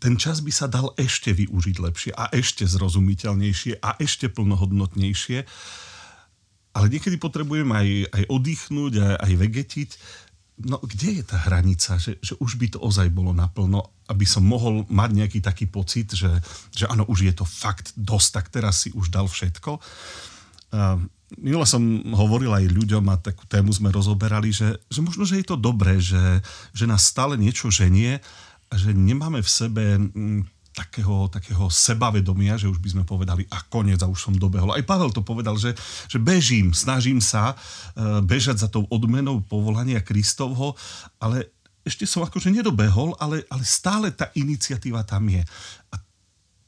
ten 0.00 0.16
čas 0.16 0.40
by 0.40 0.52
sa 0.52 0.72
dal 0.72 0.96
ešte 0.96 1.36
využiť 1.36 1.76
lepšie 1.76 2.10
a 2.16 2.32
ešte 2.32 2.64
zrozumiteľnejšie 2.64 3.84
a 3.84 4.00
ešte 4.00 4.32
plnohodnotnejšie. 4.32 5.44
Ale 6.76 6.92
niekedy 6.92 7.16
potrebujem 7.16 7.68
aj, 7.72 7.88
aj 8.12 8.22
oddychnúť, 8.28 8.92
aj, 9.00 9.14
aj 9.24 9.32
vegetiť 9.34 9.90
no 10.66 10.82
kde 10.82 11.22
je 11.22 11.24
tá 11.24 11.38
hranica, 11.46 11.94
že, 12.02 12.18
že 12.18 12.34
už 12.42 12.58
by 12.58 12.66
to 12.74 12.78
ozaj 12.82 13.06
bolo 13.14 13.30
naplno, 13.30 13.94
aby 14.10 14.26
som 14.26 14.42
mohol 14.42 14.82
mať 14.90 15.10
nejaký 15.14 15.38
taký 15.38 15.70
pocit, 15.70 16.10
že, 16.10 16.30
že 16.74 16.90
áno, 16.90 17.06
už 17.06 17.30
je 17.30 17.34
to 17.34 17.46
fakt 17.46 17.94
dosť, 17.94 18.28
tak 18.34 18.46
teraz 18.50 18.82
si 18.82 18.90
už 18.90 19.14
dal 19.14 19.30
všetko. 19.30 19.78
Uh, 20.74 20.98
Milo 21.38 21.62
som 21.68 21.84
hovoril 22.16 22.50
aj 22.50 22.72
ľuďom 22.72 23.04
a 23.12 23.20
takú 23.20 23.44
tému 23.44 23.70
sme 23.70 23.92
rozoberali, 23.92 24.50
že, 24.50 24.80
že 24.88 25.04
možno, 25.04 25.28
že 25.28 25.38
je 25.38 25.46
to 25.46 25.60
dobré, 25.60 26.00
že, 26.00 26.40
že 26.72 26.88
nás 26.88 27.04
stále 27.04 27.36
niečo 27.36 27.68
ženie 27.68 28.18
a 28.68 28.74
že 28.74 28.96
nemáme 28.96 29.44
v 29.44 29.50
sebe 29.50 29.84
mm, 30.00 30.57
takého, 30.78 31.26
takého 31.26 31.66
sebavedomia, 31.66 32.54
že 32.54 32.70
už 32.70 32.78
by 32.78 32.88
sme 32.94 33.02
povedali 33.02 33.42
a 33.50 33.58
koniec 33.66 33.98
a 33.98 34.06
už 34.06 34.30
som 34.30 34.34
dobehol. 34.38 34.70
Aj 34.70 34.86
Pavel 34.86 35.10
to 35.10 35.26
povedal, 35.26 35.58
že, 35.58 35.74
že 36.06 36.22
bežím, 36.22 36.70
snažím 36.70 37.18
sa 37.18 37.58
uh, 37.58 38.22
bežať 38.22 38.62
za 38.62 38.68
tou 38.70 38.86
odmenou 38.86 39.42
povolania 39.42 39.98
Kristovho, 39.98 40.78
ale 41.18 41.50
ešte 41.82 42.06
som 42.06 42.22
akože 42.22 42.54
nedobehol, 42.54 43.18
ale, 43.18 43.42
ale 43.50 43.64
stále 43.66 44.14
tá 44.14 44.30
iniciatíva 44.38 45.02
tam 45.02 45.26
je. 45.26 45.42
A 45.90 45.96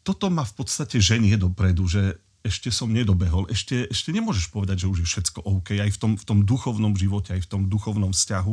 toto 0.02 0.26
ma 0.26 0.42
v 0.42 0.54
podstate 0.58 0.98
ženie 0.98 1.38
dopredu, 1.38 1.86
že 1.86 2.18
ešte 2.40 2.72
som 2.72 2.88
nedobehol, 2.88 3.44
ešte, 3.52 3.84
ešte 3.92 4.16
nemôžeš 4.16 4.48
povedať, 4.48 4.88
že 4.88 4.90
už 4.90 5.04
je 5.04 5.10
všetko 5.12 5.44
OK, 5.44 5.76
aj 5.76 5.92
v 5.92 5.98
tom, 6.00 6.12
v 6.16 6.24
tom 6.24 6.38
duchovnom 6.40 6.96
živote, 6.96 7.36
aj 7.36 7.44
v 7.44 7.50
tom 7.52 7.62
duchovnom 7.68 8.16
vzťahu. 8.16 8.52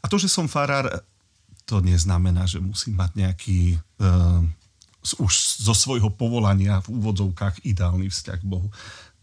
A 0.00 0.04
to, 0.08 0.16
že 0.16 0.32
som 0.32 0.48
farár, 0.48 0.88
to 1.68 1.84
neznamená, 1.84 2.48
že 2.48 2.64
musím 2.64 2.96
mať 2.96 3.10
nejaký 3.20 3.76
uh, 3.76 4.40
už 5.00 5.32
zo 5.64 5.72
svojho 5.72 6.12
povolania 6.12 6.84
v 6.84 7.00
úvodzovkách 7.00 7.64
ideálny 7.64 8.12
vzťah 8.12 8.38
k 8.40 8.46
Bohu. 8.48 8.68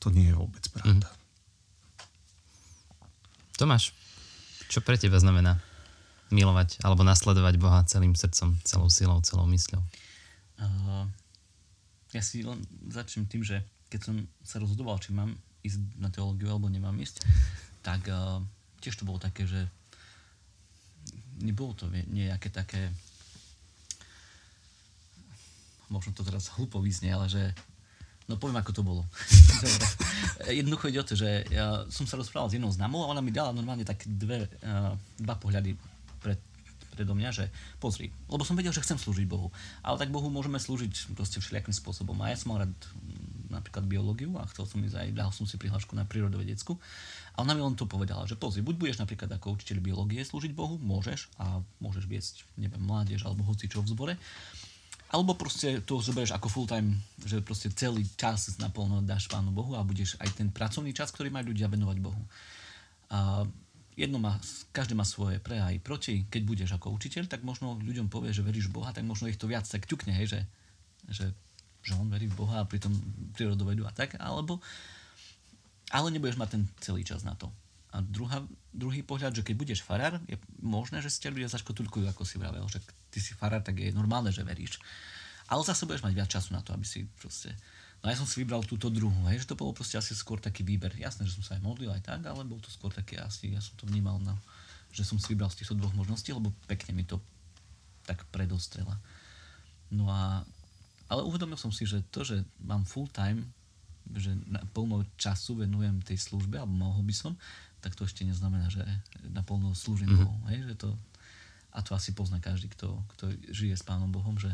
To 0.02 0.10
nie 0.10 0.30
je 0.30 0.36
vôbec 0.36 0.66
pravda. 0.74 1.06
Mm. 1.06 1.16
Tomáš, 3.58 3.94
čo 4.70 4.82
pre 4.86 4.98
teba 4.98 5.18
znamená 5.18 5.58
milovať 6.30 6.82
alebo 6.86 7.02
nasledovať 7.02 7.56
Boha 7.58 7.82
celým 7.90 8.14
srdcom, 8.14 8.58
celou 8.62 8.90
silou, 8.92 9.18
celou 9.26 9.48
mysľou? 9.50 9.82
Uh, 10.58 11.06
ja 12.14 12.22
si 12.22 12.42
len 12.46 12.62
začnem 12.90 13.26
tým, 13.26 13.42
že 13.46 13.62
keď 13.88 14.12
som 14.12 14.16
sa 14.44 14.60
rozhodoval, 14.60 15.00
či 15.02 15.16
mám 15.16 15.34
ísť 15.64 15.80
na 15.98 16.12
teológiu 16.12 16.52
alebo 16.52 16.70
nemám 16.70 16.98
ísť, 17.00 17.24
tak 17.82 18.06
uh, 18.12 18.44
tiež 18.84 19.00
to 19.00 19.08
bolo 19.08 19.18
také, 19.18 19.48
že 19.48 19.66
nebolo 21.42 21.74
to 21.78 21.88
nejaké 21.90 22.50
také 22.50 22.92
možno 25.88 26.12
to 26.16 26.24
teraz 26.24 26.52
hlúpo 26.56 26.80
vyznie, 26.84 27.12
ale 27.14 27.28
že 27.28 27.44
No 28.28 28.36
poviem, 28.36 28.60
ako 28.60 28.76
to 28.76 28.84
bolo. 28.84 29.08
Jednoducho 30.60 30.92
ide 30.92 31.00
o 31.00 31.08
to, 31.08 31.16
že 31.16 31.48
ja 31.48 31.88
som 31.88 32.04
sa 32.04 32.20
rozprával 32.20 32.52
s 32.52 32.60
jednou 32.60 32.68
známou 32.68 33.08
a 33.08 33.12
ona 33.16 33.24
mi 33.24 33.32
dala 33.32 33.56
normálne 33.56 33.88
tak 33.88 34.04
dve, 34.04 34.52
uh, 34.68 34.92
dva 35.16 35.36
pohľady 35.40 35.80
pred, 36.20 36.36
predo 36.92 37.16
mňa, 37.16 37.32
že 37.32 37.48
pozri, 37.80 38.12
lebo 38.28 38.44
som 38.44 38.60
vedel, 38.60 38.76
že 38.76 38.84
chcem 38.84 39.00
slúžiť 39.00 39.24
Bohu. 39.32 39.48
Ale 39.80 39.96
tak 39.96 40.12
Bohu 40.12 40.28
môžeme 40.28 40.60
slúžiť 40.60 41.16
proste 41.16 41.40
všelijakým 41.40 41.72
spôsobom. 41.72 42.20
A 42.20 42.36
ja 42.36 42.36
som 42.36 42.52
mal 42.52 42.68
rád 42.68 42.76
mm, 42.76 43.48
napríklad 43.48 43.88
biológiu 43.88 44.36
a 44.36 44.44
chcel 44.52 44.68
som 44.68 44.84
ísť 44.84 45.08
aj, 45.08 45.10
dal 45.16 45.32
som 45.32 45.48
si 45.48 45.56
prihlášku 45.56 45.96
na 45.96 46.04
prírodovedecku. 46.04 46.76
A 47.40 47.48
ona 47.48 47.56
mi 47.56 47.64
len 47.64 47.80
to 47.80 47.88
povedala, 47.88 48.28
že 48.28 48.36
pozri, 48.36 48.60
buď 48.60 48.76
budeš 48.76 48.98
napríklad 49.00 49.32
ako 49.40 49.56
učiteľ 49.56 49.80
biológie 49.80 50.20
slúžiť 50.20 50.52
Bohu, 50.52 50.76
môžeš 50.84 51.32
a 51.40 51.64
môžeš 51.80 52.12
viesť, 52.12 52.36
neviem, 52.60 52.84
mládež 52.84 53.24
alebo 53.24 53.48
hoci 53.48 53.72
čo 53.72 53.80
v 53.80 53.94
zbore, 53.94 54.14
alebo 55.08 55.40
proste 55.40 55.80
to 55.88 56.04
zoberieš 56.04 56.36
ako 56.36 56.48
full 56.52 56.68
time, 56.68 57.00
že 57.24 57.40
proste 57.40 57.72
celý 57.72 58.04
čas 58.20 58.60
naplno 58.60 59.00
dáš 59.00 59.32
Pánu 59.32 59.56
Bohu 59.56 59.72
a 59.80 59.86
budeš 59.88 60.20
aj 60.20 60.36
ten 60.36 60.52
pracovný 60.52 60.92
čas, 60.92 61.16
ktorý 61.16 61.32
majú 61.32 61.56
ľudia 61.56 61.72
venovať 61.72 61.98
Bohu. 62.04 62.24
A 63.16 63.48
jedno 63.96 64.20
má, 64.20 64.36
každý 64.76 65.00
má 65.00 65.08
svoje 65.08 65.40
pre 65.40 65.64
aj 65.64 65.80
proti. 65.80 66.28
Keď 66.28 66.42
budeš 66.44 66.70
ako 66.76 66.92
učiteľ, 67.00 67.32
tak 67.32 67.48
možno 67.48 67.80
ľuďom 67.80 68.12
povie, 68.12 68.36
že 68.36 68.44
veríš 68.44 68.68
v 68.68 68.84
Boha, 68.84 68.92
tak 68.92 69.08
možno 69.08 69.32
ich 69.32 69.40
to 69.40 69.48
viac 69.48 69.64
tak 69.64 69.88
ťukne, 69.88 70.12
hej, 70.12 70.28
že, 70.28 70.42
že, 71.08 71.26
že 71.88 71.92
on 71.96 72.12
verí 72.12 72.28
v 72.28 72.36
Boha 72.36 72.62
a 72.62 72.68
pritom 72.68 72.92
prírodovedu 73.32 73.88
a 73.88 73.96
tak, 73.96 74.20
alebo 74.20 74.60
ale 75.88 76.12
nebudeš 76.12 76.36
mať 76.36 76.50
ten 76.52 76.64
celý 76.84 77.08
čas 77.08 77.24
na 77.24 77.32
to. 77.40 77.48
A 77.98 78.06
druhá, 78.06 78.46
druhý 78.70 79.02
pohľad, 79.02 79.34
že 79.34 79.42
keď 79.42 79.56
budeš 79.58 79.80
farár, 79.82 80.22
je 80.30 80.38
možné, 80.62 81.02
že 81.02 81.10
si 81.10 81.26
ťa 81.26 81.34
ľudia 81.34 81.50
zaškotulkujú, 81.50 82.06
ako 82.06 82.22
si 82.22 82.38
vravel, 82.38 82.62
že 82.70 82.78
ty 83.10 83.18
si 83.18 83.34
farár, 83.34 83.66
tak 83.66 83.82
je 83.82 83.90
normálne, 83.90 84.30
že 84.30 84.46
veríš. 84.46 84.78
Ale 85.50 85.66
zase 85.66 85.90
budeš 85.90 86.06
mať 86.06 86.14
viac 86.14 86.30
času 86.30 86.54
na 86.54 86.62
to, 86.62 86.78
aby 86.78 86.86
si 86.86 87.10
proste... 87.18 87.58
No 88.06 88.14
ja 88.14 88.18
som 88.20 88.30
si 88.30 88.46
vybral 88.46 88.62
túto 88.62 88.94
druhú, 88.94 89.26
hej, 89.34 89.42
že 89.42 89.50
to 89.50 89.58
bolo 89.58 89.74
proste 89.74 89.98
asi 89.98 90.14
skôr 90.14 90.38
taký 90.38 90.62
výber. 90.62 90.94
Jasné, 90.94 91.26
že 91.26 91.34
som 91.34 91.42
sa 91.42 91.58
aj 91.58 91.66
modlil 91.66 91.90
aj 91.90 92.06
tak, 92.06 92.22
ale 92.30 92.46
bol 92.46 92.62
to 92.62 92.70
skôr 92.70 92.94
také 92.94 93.18
asi, 93.18 93.50
ja 93.50 93.58
som 93.58 93.74
to 93.74 93.90
vnímal 93.90 94.22
na, 94.22 94.38
že 94.94 95.02
som 95.02 95.18
si 95.18 95.34
vybral 95.34 95.50
z 95.50 95.66
týchto 95.66 95.74
dvoch 95.74 95.98
možností, 95.98 96.30
lebo 96.30 96.54
pekne 96.70 96.94
mi 96.94 97.02
to 97.02 97.18
tak 98.06 98.22
predostrela. 98.30 98.94
No 99.90 100.06
a, 100.14 100.46
ale 101.10 101.26
uvedomil 101.26 101.58
som 101.58 101.74
si, 101.74 101.90
že 101.90 102.06
to, 102.14 102.22
že 102.22 102.46
mám 102.62 102.86
full 102.86 103.10
time, 103.10 103.50
že 104.14 104.32
na 104.46 104.62
plno 104.72 105.04
času 105.18 105.66
venujem 105.66 106.00
tej 106.06 106.22
službe, 106.22 106.62
alebo 106.62 106.78
mohol 106.78 107.02
by 107.02 107.16
som, 107.18 107.34
tak 107.88 107.96
to 107.96 108.04
ešte 108.04 108.28
neznamená, 108.28 108.68
že 108.68 108.84
naplno 109.32 109.72
slúžim 109.72 110.12
mm-hmm. 110.12 110.28
Bohu. 110.28 110.38
Hej? 110.52 110.60
Že 110.68 110.76
to, 110.76 110.90
a 111.72 111.80
to 111.80 111.96
asi 111.96 112.12
pozná 112.12 112.44
každý, 112.44 112.68
kto, 112.68 113.00
kto 113.16 113.32
žije 113.56 113.80
s 113.80 113.88
Pánom 113.88 114.12
Bohom. 114.12 114.36
Že... 114.36 114.52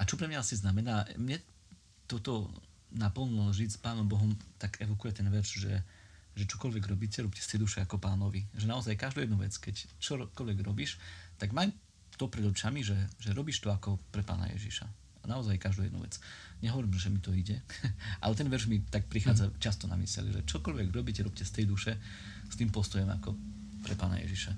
A 0.00 0.08
čo 0.08 0.16
pre 0.16 0.24
mňa 0.24 0.40
asi 0.40 0.56
znamená, 0.56 1.04
mne 1.20 1.36
toto 2.08 2.48
naplno 2.96 3.52
žiť 3.52 3.76
s 3.76 3.78
Pánom 3.84 4.08
Bohom, 4.08 4.32
tak 4.56 4.80
evokuje 4.80 5.20
ten 5.20 5.28
verš, 5.28 5.68
že, 5.68 5.84
že 6.32 6.48
čokoľvek 6.48 6.88
robíte, 6.88 7.20
robte 7.20 7.44
si 7.44 7.60
duše 7.60 7.84
ako 7.84 8.00
pánovi. 8.00 8.48
Že 8.56 8.64
naozaj 8.64 8.96
každú 8.96 9.20
jednu 9.20 9.36
vec, 9.36 9.52
keď 9.52 9.84
čokoľvek 10.00 10.64
robíš, 10.64 10.96
tak 11.36 11.52
maj 11.52 11.68
to 12.16 12.24
pred 12.32 12.48
očami, 12.48 12.80
že, 12.80 12.96
že 13.20 13.36
robíš 13.36 13.60
to 13.60 13.68
ako 13.68 14.00
pre 14.08 14.24
pána 14.24 14.48
Ježiša. 14.56 14.88
Naozaj 15.26 15.60
každú 15.60 15.84
jednu 15.84 16.00
vec. 16.00 16.16
Nehovorím, 16.64 16.96
že 16.96 17.12
mi 17.12 17.20
to 17.20 17.32
ide, 17.32 17.60
ale 18.24 18.32
ten 18.36 18.48
verš 18.48 18.68
mi 18.68 18.80
tak 18.84 19.08
prichádza 19.08 19.48
mm. 19.48 19.60
často 19.60 19.84
na 19.88 19.96
mysel, 20.00 20.28
že 20.32 20.44
čokoľvek 20.44 20.88
robíte, 20.92 21.24
robte 21.24 21.44
z 21.44 21.52
tej 21.60 21.64
duše 21.68 21.92
s 22.48 22.54
tým 22.56 22.72
postojom 22.72 23.08
ako 23.08 23.36
pre 23.84 23.94
pána 23.96 24.20
Ježiša. 24.20 24.52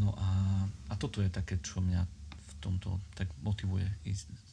No 0.00 0.16
a, 0.16 0.28
a 0.90 0.94
toto 0.96 1.20
je 1.20 1.30
také, 1.30 1.60
čo 1.60 1.84
mňa 1.84 2.00
v 2.34 2.52
tomto 2.60 3.00
tak 3.14 3.28
motivuje 3.44 3.84
ísť 4.08 4.44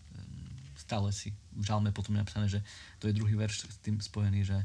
stále 0.81 1.13
si 1.15 1.31
v 1.55 1.63
žalme 1.63 1.93
potom 1.93 2.17
je 2.17 2.21
napísané, 2.25 2.47
že 2.49 2.59
to 2.97 3.07
je 3.07 3.15
druhý 3.15 3.37
verš 3.37 3.69
s 3.69 3.77
tým 3.79 4.01
spojený, 4.01 4.43
že, 4.43 4.59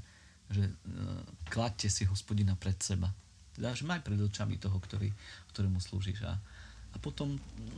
že 0.50 0.64
uh, 0.64 1.22
kladte 1.52 1.86
si 1.86 2.02
hospodina 2.08 2.56
pred 2.58 2.74
seba. 2.80 3.12
Teda, 3.54 3.76
že 3.76 3.86
maj 3.86 4.02
pred 4.02 4.18
očami 4.18 4.58
toho, 4.58 4.80
ktorý, 4.80 5.12
ktorému 5.54 5.78
slúžiš. 5.78 6.24
A, 6.26 6.34
a 6.90 6.96
potom 6.98 7.36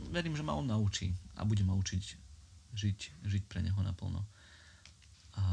verím, 0.09 0.33
že 0.33 0.41
ma 0.41 0.57
on 0.57 0.65
naučí 0.65 1.11
a 1.37 1.45
bude 1.45 1.61
ma 1.61 1.75
učiť 1.75 2.28
žiť, 2.73 3.25
žiť 3.25 3.43
pre 3.49 3.63
neho 3.65 3.79
naplno. 3.81 4.21
A, 5.39 5.43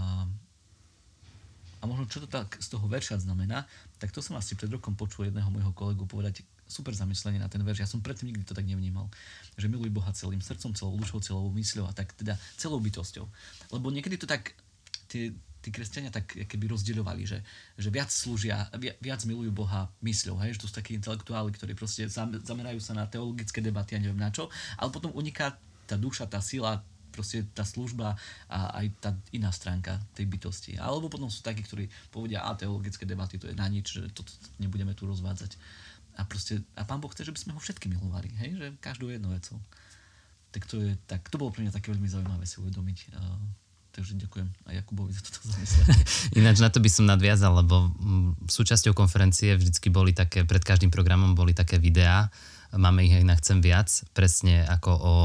a 1.80 1.85
možno 1.87 2.11
čo 2.11 2.25
to 2.25 2.28
tak 2.28 2.58
z 2.58 2.68
toho 2.73 2.87
verša 2.88 3.23
znamená, 3.23 3.64
tak 4.02 4.12
to 4.12 4.20
som 4.20 4.37
asi 4.37 4.58
pred 4.58 4.68
rokom 4.68 4.99
počul 4.99 5.30
jedného 5.30 5.49
môjho 5.49 5.73
kolegu 5.73 6.04
povedať 6.04 6.44
super 6.66 6.92
zamyslenie 6.92 7.38
na 7.38 7.46
ten 7.46 7.62
verš. 7.62 7.87
Ja 7.87 7.88
som 7.88 8.02
predtým 8.02 8.35
nikdy 8.35 8.42
to 8.42 8.54
tak 8.54 8.66
nevnímal. 8.66 9.06
Že 9.54 9.70
miluj 9.70 9.90
Boha 9.94 10.11
celým 10.11 10.42
srdcom, 10.42 10.75
celou 10.75 10.99
dušou, 10.99 11.23
celou 11.23 11.46
mysľou 11.54 11.87
a 11.87 11.94
tak 11.94 12.11
teda 12.18 12.35
celou 12.58 12.82
bytosťou. 12.82 13.25
Lebo 13.70 13.94
niekedy 13.94 14.18
to 14.18 14.26
tak 14.26 14.58
tie, 15.06 15.30
tí 15.62 15.68
kresťania 15.70 16.11
tak 16.11 16.26
keby 16.26 16.75
rozdeľovali, 16.75 17.23
že, 17.23 17.38
že 17.78 17.88
viac 17.90 18.11
slúžia, 18.11 18.66
viac 18.99 19.23
milujú 19.23 19.54
Boha 19.54 19.87
mysľou, 20.02 20.42
hej? 20.42 20.58
že 20.58 20.66
to 20.66 20.66
sú 20.70 20.75
takí 20.75 20.99
intelektuáli, 20.99 21.54
ktorí 21.54 21.78
proste 21.78 22.11
zamerajú 22.11 22.82
sa 22.82 22.99
na 22.99 23.06
teologické 23.06 23.62
debaty 23.62 23.94
a 23.94 24.02
neviem 24.02 24.18
na 24.18 24.35
čo, 24.35 24.50
ale 24.75 24.90
potom 24.90 25.14
uniká 25.14 25.54
tá 25.87 25.94
duša, 25.94 26.26
tá 26.26 26.42
sila, 26.42 26.82
proste 27.16 27.49
tá 27.56 27.64
služba 27.64 28.20
a 28.52 28.76
aj 28.85 28.87
tá 29.00 29.11
iná 29.32 29.49
stránka 29.49 29.96
tej 30.12 30.28
bytosti. 30.28 30.76
Alebo 30.76 31.08
potom 31.08 31.32
sú 31.32 31.40
takí, 31.40 31.64
ktorí 31.64 31.88
povedia, 32.12 32.44
a 32.44 32.52
teologické 32.52 33.08
debaty 33.08 33.40
to 33.40 33.49
je 33.49 33.56
na 33.56 33.64
nič, 33.73 33.96
že 33.96 34.12
to 34.12 34.20
nebudeme 34.61 34.92
tu 34.92 35.08
rozvádzať. 35.08 35.56
A, 36.20 36.28
proste, 36.28 36.61
a 36.76 36.85
Pán 36.85 37.00
Boh 37.00 37.08
chce, 37.08 37.25
že 37.25 37.32
by 37.32 37.40
sme 37.40 37.52
ho 37.56 37.61
všetky 37.61 37.88
milovali, 37.88 38.28
hej? 38.44 38.61
že 38.61 38.66
každú 38.85 39.08
jednu 39.08 39.32
vecou. 39.32 39.56
Tak 40.52 40.68
to, 40.68 40.76
je, 40.80 40.92
tak 41.08 41.25
to 41.32 41.40
bolo 41.40 41.52
pre 41.52 41.64
mňa 41.64 41.73
také 41.73 41.92
veľmi 41.92 42.08
zaujímavé 42.08 42.44
si 42.44 42.61
uvedomiť. 42.61 42.99
Uh, 43.12 43.37
takže 43.96 44.16
ďakujem 44.20 44.49
aj 44.68 44.75
Jakubovi 44.80 45.12
za 45.16 45.25
toto 45.25 45.40
zamyslenie. 45.49 46.04
Ináč 46.40 46.61
na 46.61 46.68
to 46.68 46.85
by 46.85 46.90
som 46.92 47.08
nadviazal, 47.08 47.64
lebo 47.64 47.92
mm, 47.96 48.49
súčasťou 48.49 48.92
konferencie 48.92 49.56
vždycky 49.56 49.88
boli 49.88 50.12
také, 50.12 50.44
pred 50.44 50.61
každým 50.61 50.92
programom 50.92 51.32
boli 51.32 51.56
také 51.56 51.80
videá, 51.80 52.28
máme 52.76 53.08
ich 53.08 53.16
aj 53.16 53.25
na 53.25 53.35
Chcem 53.40 53.64
viac, 53.64 53.88
presne 54.12 54.68
ako 54.68 54.90
o, 54.92 55.16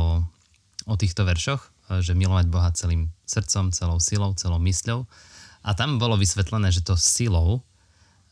o 0.87 0.95
týchto 0.95 1.27
veršoch, 1.27 1.71
že 1.99 2.15
milovať 2.15 2.45
Boha 2.47 2.71
celým 2.71 3.11
srdcom, 3.27 3.75
celou 3.75 3.99
silou, 3.99 4.31
celou 4.39 4.63
mysľou. 4.63 5.03
A 5.67 5.75
tam 5.75 5.99
bolo 5.99 6.15
vysvetlené, 6.15 6.71
že 6.71 6.81
to 6.81 6.95
silou 6.95 7.59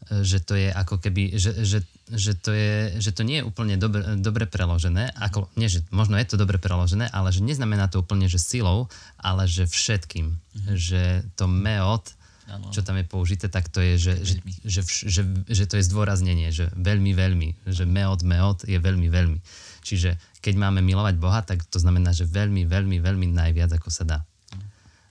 že 0.07 0.39
to 0.41 0.55
je 0.55 0.71
ako 0.71 0.97
keby, 0.97 1.35
že, 1.35 1.51
že, 1.61 1.83
že, 2.09 2.33
to, 2.33 2.55
je, 2.55 3.03
že 3.03 3.11
to 3.11 3.21
nie 3.27 3.43
je 3.43 3.47
úplne 3.47 3.75
dobre, 3.75 4.01
dobre 4.17 4.47
preložené, 4.47 5.11
ako, 5.13 5.51
nie, 5.59 5.67
že 5.67 5.83
možno 5.91 6.15
je 6.17 6.25
to 6.25 6.39
dobre 6.39 6.55
preložené, 6.57 7.11
ale 7.11 7.29
že 7.35 7.43
neznamená 7.43 7.91
to 7.91 8.01
úplne, 8.01 8.25
že 8.25 8.39
silou, 8.39 8.87
ale 9.19 9.45
že 9.45 9.67
všetkým. 9.67 10.33
Mm-hmm. 10.33 10.75
Že 10.79 11.01
to 11.35 11.45
meot, 11.45 12.15
ano. 12.49 12.73
čo 12.73 12.81
tam 12.81 12.97
je 12.97 13.05
použité, 13.05 13.45
tak 13.47 13.69
to 13.69 13.79
je, 13.79 13.93
že, 14.01 14.13
že, 14.25 14.35
že, 14.65 14.81
že, 15.05 15.21
že 15.45 15.63
to 15.69 15.77
je 15.77 15.83
zdôraznenie, 15.85 16.49
že 16.49 16.73
veľmi, 16.73 17.13
veľmi, 17.13 17.49
že 17.69 17.85
meot, 17.85 18.19
meot 18.25 18.65
je 18.65 18.77
veľmi, 18.81 19.07
veľmi. 19.07 19.39
Čiže 19.85 20.17
keď 20.41 20.53
máme 20.57 20.81
milovať 20.81 21.15
Boha, 21.21 21.41
tak 21.45 21.63
to 21.69 21.77
znamená, 21.77 22.11
že 22.11 22.27
veľmi, 22.27 22.65
veľmi, 22.65 22.97
veľmi 22.99 23.27
najviac, 23.31 23.71
ako 23.77 23.89
sa 23.93 24.03
dá. 24.03 24.19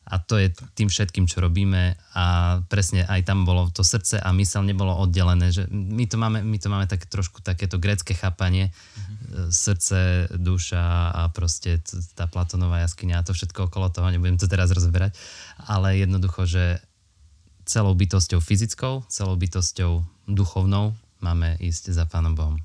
A 0.08 0.16
to 0.16 0.40
je 0.40 0.48
tým 0.72 0.88
všetkým, 0.88 1.28
čo 1.28 1.44
robíme 1.44 1.92
a 2.16 2.24
presne 2.72 3.04
aj 3.04 3.28
tam 3.28 3.44
bolo 3.44 3.68
to 3.68 3.84
srdce 3.84 4.16
a 4.16 4.32
mysel 4.32 4.64
nebolo 4.64 4.96
oddelené. 4.96 5.52
Že 5.52 5.68
my, 5.68 6.04
to 6.08 6.16
máme, 6.16 6.40
my 6.40 6.56
to 6.56 6.68
máme 6.72 6.88
tak 6.88 7.04
trošku 7.04 7.44
takéto 7.44 7.76
grecké 7.76 8.16
chápanie, 8.16 8.72
mm-hmm. 8.72 9.52
srdce, 9.52 10.32
duša 10.32 11.12
a 11.12 11.28
proste 11.28 11.84
tá 12.16 12.24
Platonová 12.24 12.80
jaskyňa 12.88 13.20
a 13.20 13.26
to 13.28 13.36
všetko 13.36 13.68
okolo 13.68 13.92
toho, 13.92 14.08
nebudem 14.08 14.40
to 14.40 14.48
teraz 14.48 14.72
rozberať, 14.72 15.12
ale 15.68 16.00
jednoducho, 16.00 16.48
že 16.48 16.80
celou 17.68 17.92
bytosťou 17.92 18.40
fyzickou, 18.40 19.04
celou 19.12 19.36
bytosťou 19.36 20.00
duchovnou 20.24 20.96
máme 21.20 21.60
ísť 21.60 21.92
za 21.92 22.08
Pánom 22.08 22.32
Bohom. 22.32 22.56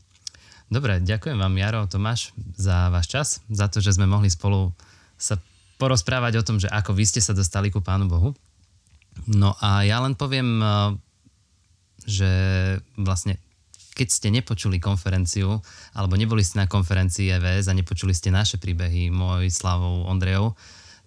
Dobre, 0.71 1.03
ďakujem 1.03 1.35
vám 1.35 1.59
Jaro, 1.59 1.85
Tomáš, 1.91 2.31
za 2.55 2.87
váš 2.87 3.11
čas, 3.11 3.27
za 3.51 3.67
to, 3.67 3.83
že 3.83 3.99
sme 3.99 4.07
mohli 4.07 4.31
spolu 4.31 4.71
sa 5.19 5.35
porozprávať 5.77 6.39
o 6.39 6.45
tom, 6.47 6.57
že 6.57 6.71
ako 6.71 6.95
vy 6.95 7.03
ste 7.03 7.19
sa 7.19 7.35
dostali 7.35 7.67
ku 7.67 7.83
Pánu 7.83 8.07
Bohu. 8.07 8.31
No 9.27 9.53
a 9.59 9.83
ja 9.83 9.99
len 9.99 10.15
poviem, 10.15 10.63
eh, 10.63 10.71
že 12.07 12.31
vlastne 12.95 13.37
keď 13.93 14.07
ste 14.09 14.33
nepočuli 14.33 14.81
konferenciu, 14.81 15.61
alebo 15.93 16.17
neboli 16.17 16.41
ste 16.41 16.57
na 16.57 16.65
konferencii 16.65 17.29
EVS 17.29 17.69
a 17.69 17.77
nepočuli 17.77 18.09
ste 18.09 18.33
naše 18.33 18.57
príbehy, 18.57 19.13
môj, 19.13 19.53
Slavou, 19.53 20.09
Ondrejov, 20.09 20.57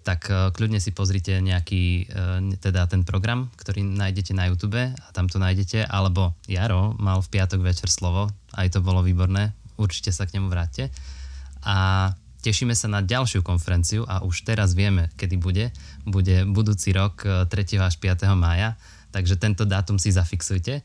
tak 0.06 0.30
eh, 0.30 0.54
kľudne 0.54 0.78
si 0.78 0.94
pozrite 0.94 1.42
nejaký, 1.42 2.06
eh, 2.06 2.54
teda 2.62 2.86
ten 2.86 3.02
program, 3.02 3.50
ktorý 3.58 3.82
nájdete 3.82 4.30
na 4.38 4.46
YouTube 4.46 4.78
a 4.78 5.08
tam 5.10 5.26
to 5.26 5.42
nájdete, 5.42 5.82
alebo 5.82 6.38
Jaro 6.46 6.94
mal 7.02 7.18
v 7.18 7.30
piatok 7.34 7.66
večer 7.66 7.90
slovo, 7.90 8.30
aj 8.54 8.70
to 8.70 8.78
bolo 8.78 9.02
výborné, 9.02 9.50
určite 9.74 10.14
sa 10.14 10.30
k 10.30 10.38
nemu 10.38 10.46
vráte. 10.46 10.94
A 11.66 12.14
Tešíme 12.46 12.78
sa 12.78 12.86
na 12.86 13.02
ďalšiu 13.02 13.42
konferenciu 13.42 14.06
a 14.06 14.22
už 14.22 14.46
teraz 14.46 14.70
vieme, 14.70 15.10
kedy 15.18 15.34
bude. 15.34 15.74
Bude 16.06 16.46
budúci 16.46 16.94
rok 16.94 17.26
3. 17.26 17.50
E, 17.50 17.82
až 17.82 17.98
5. 17.98 18.22
mája, 18.38 18.78
takže 19.10 19.34
tento 19.34 19.66
dátum 19.66 19.98
si 19.98 20.14
zafixujte 20.14 20.78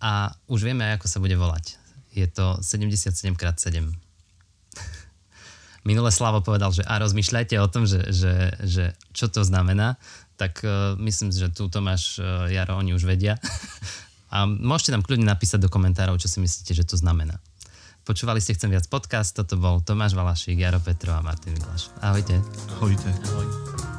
a 0.00 0.32
už 0.48 0.64
vieme, 0.64 0.96
ako 0.96 1.04
sa 1.04 1.20
bude 1.20 1.36
volať. 1.36 1.76
Je 2.16 2.24
to 2.24 2.56
77x7. 2.56 4.03
Minule 5.84 6.08
Slavo 6.08 6.40
povedal, 6.40 6.72
že 6.72 6.80
a 6.84 6.96
rozmýšľajte 6.96 7.54
o 7.60 7.68
tom, 7.68 7.84
že, 7.84 8.00
že, 8.08 8.56
že 8.64 8.84
čo 9.12 9.28
to 9.28 9.44
znamená, 9.44 10.00
tak 10.40 10.64
uh, 10.64 10.96
myslím, 10.98 11.30
že 11.30 11.52
tu 11.52 11.68
Tomáš, 11.68 12.18
uh, 12.18 12.48
Jaro, 12.48 12.80
oni 12.80 12.96
už 12.96 13.04
vedia. 13.04 13.36
a 14.34 14.48
môžete 14.48 14.96
nám 14.96 15.04
kľudne 15.04 15.28
napísať 15.28 15.60
do 15.60 15.70
komentárov, 15.70 16.16
čo 16.16 16.26
si 16.26 16.40
myslíte, 16.40 16.72
že 16.72 16.88
to 16.88 16.96
znamená. 16.96 17.38
Počúvali 18.04 18.40
ste 18.40 18.52
Chcem 18.52 18.68
viac 18.68 18.84
podcast, 18.88 19.32
toto 19.32 19.56
bol 19.56 19.80
Tomáš 19.80 20.12
Valašík, 20.12 20.60
Jaro 20.60 20.80
Petro 20.80 21.16
a 21.16 21.24
Martin 21.24 21.56
Miláš. 21.56 21.88
Ahojte. 22.04 22.36
Ahojte. 22.76 23.08
Ahoj. 23.32 23.93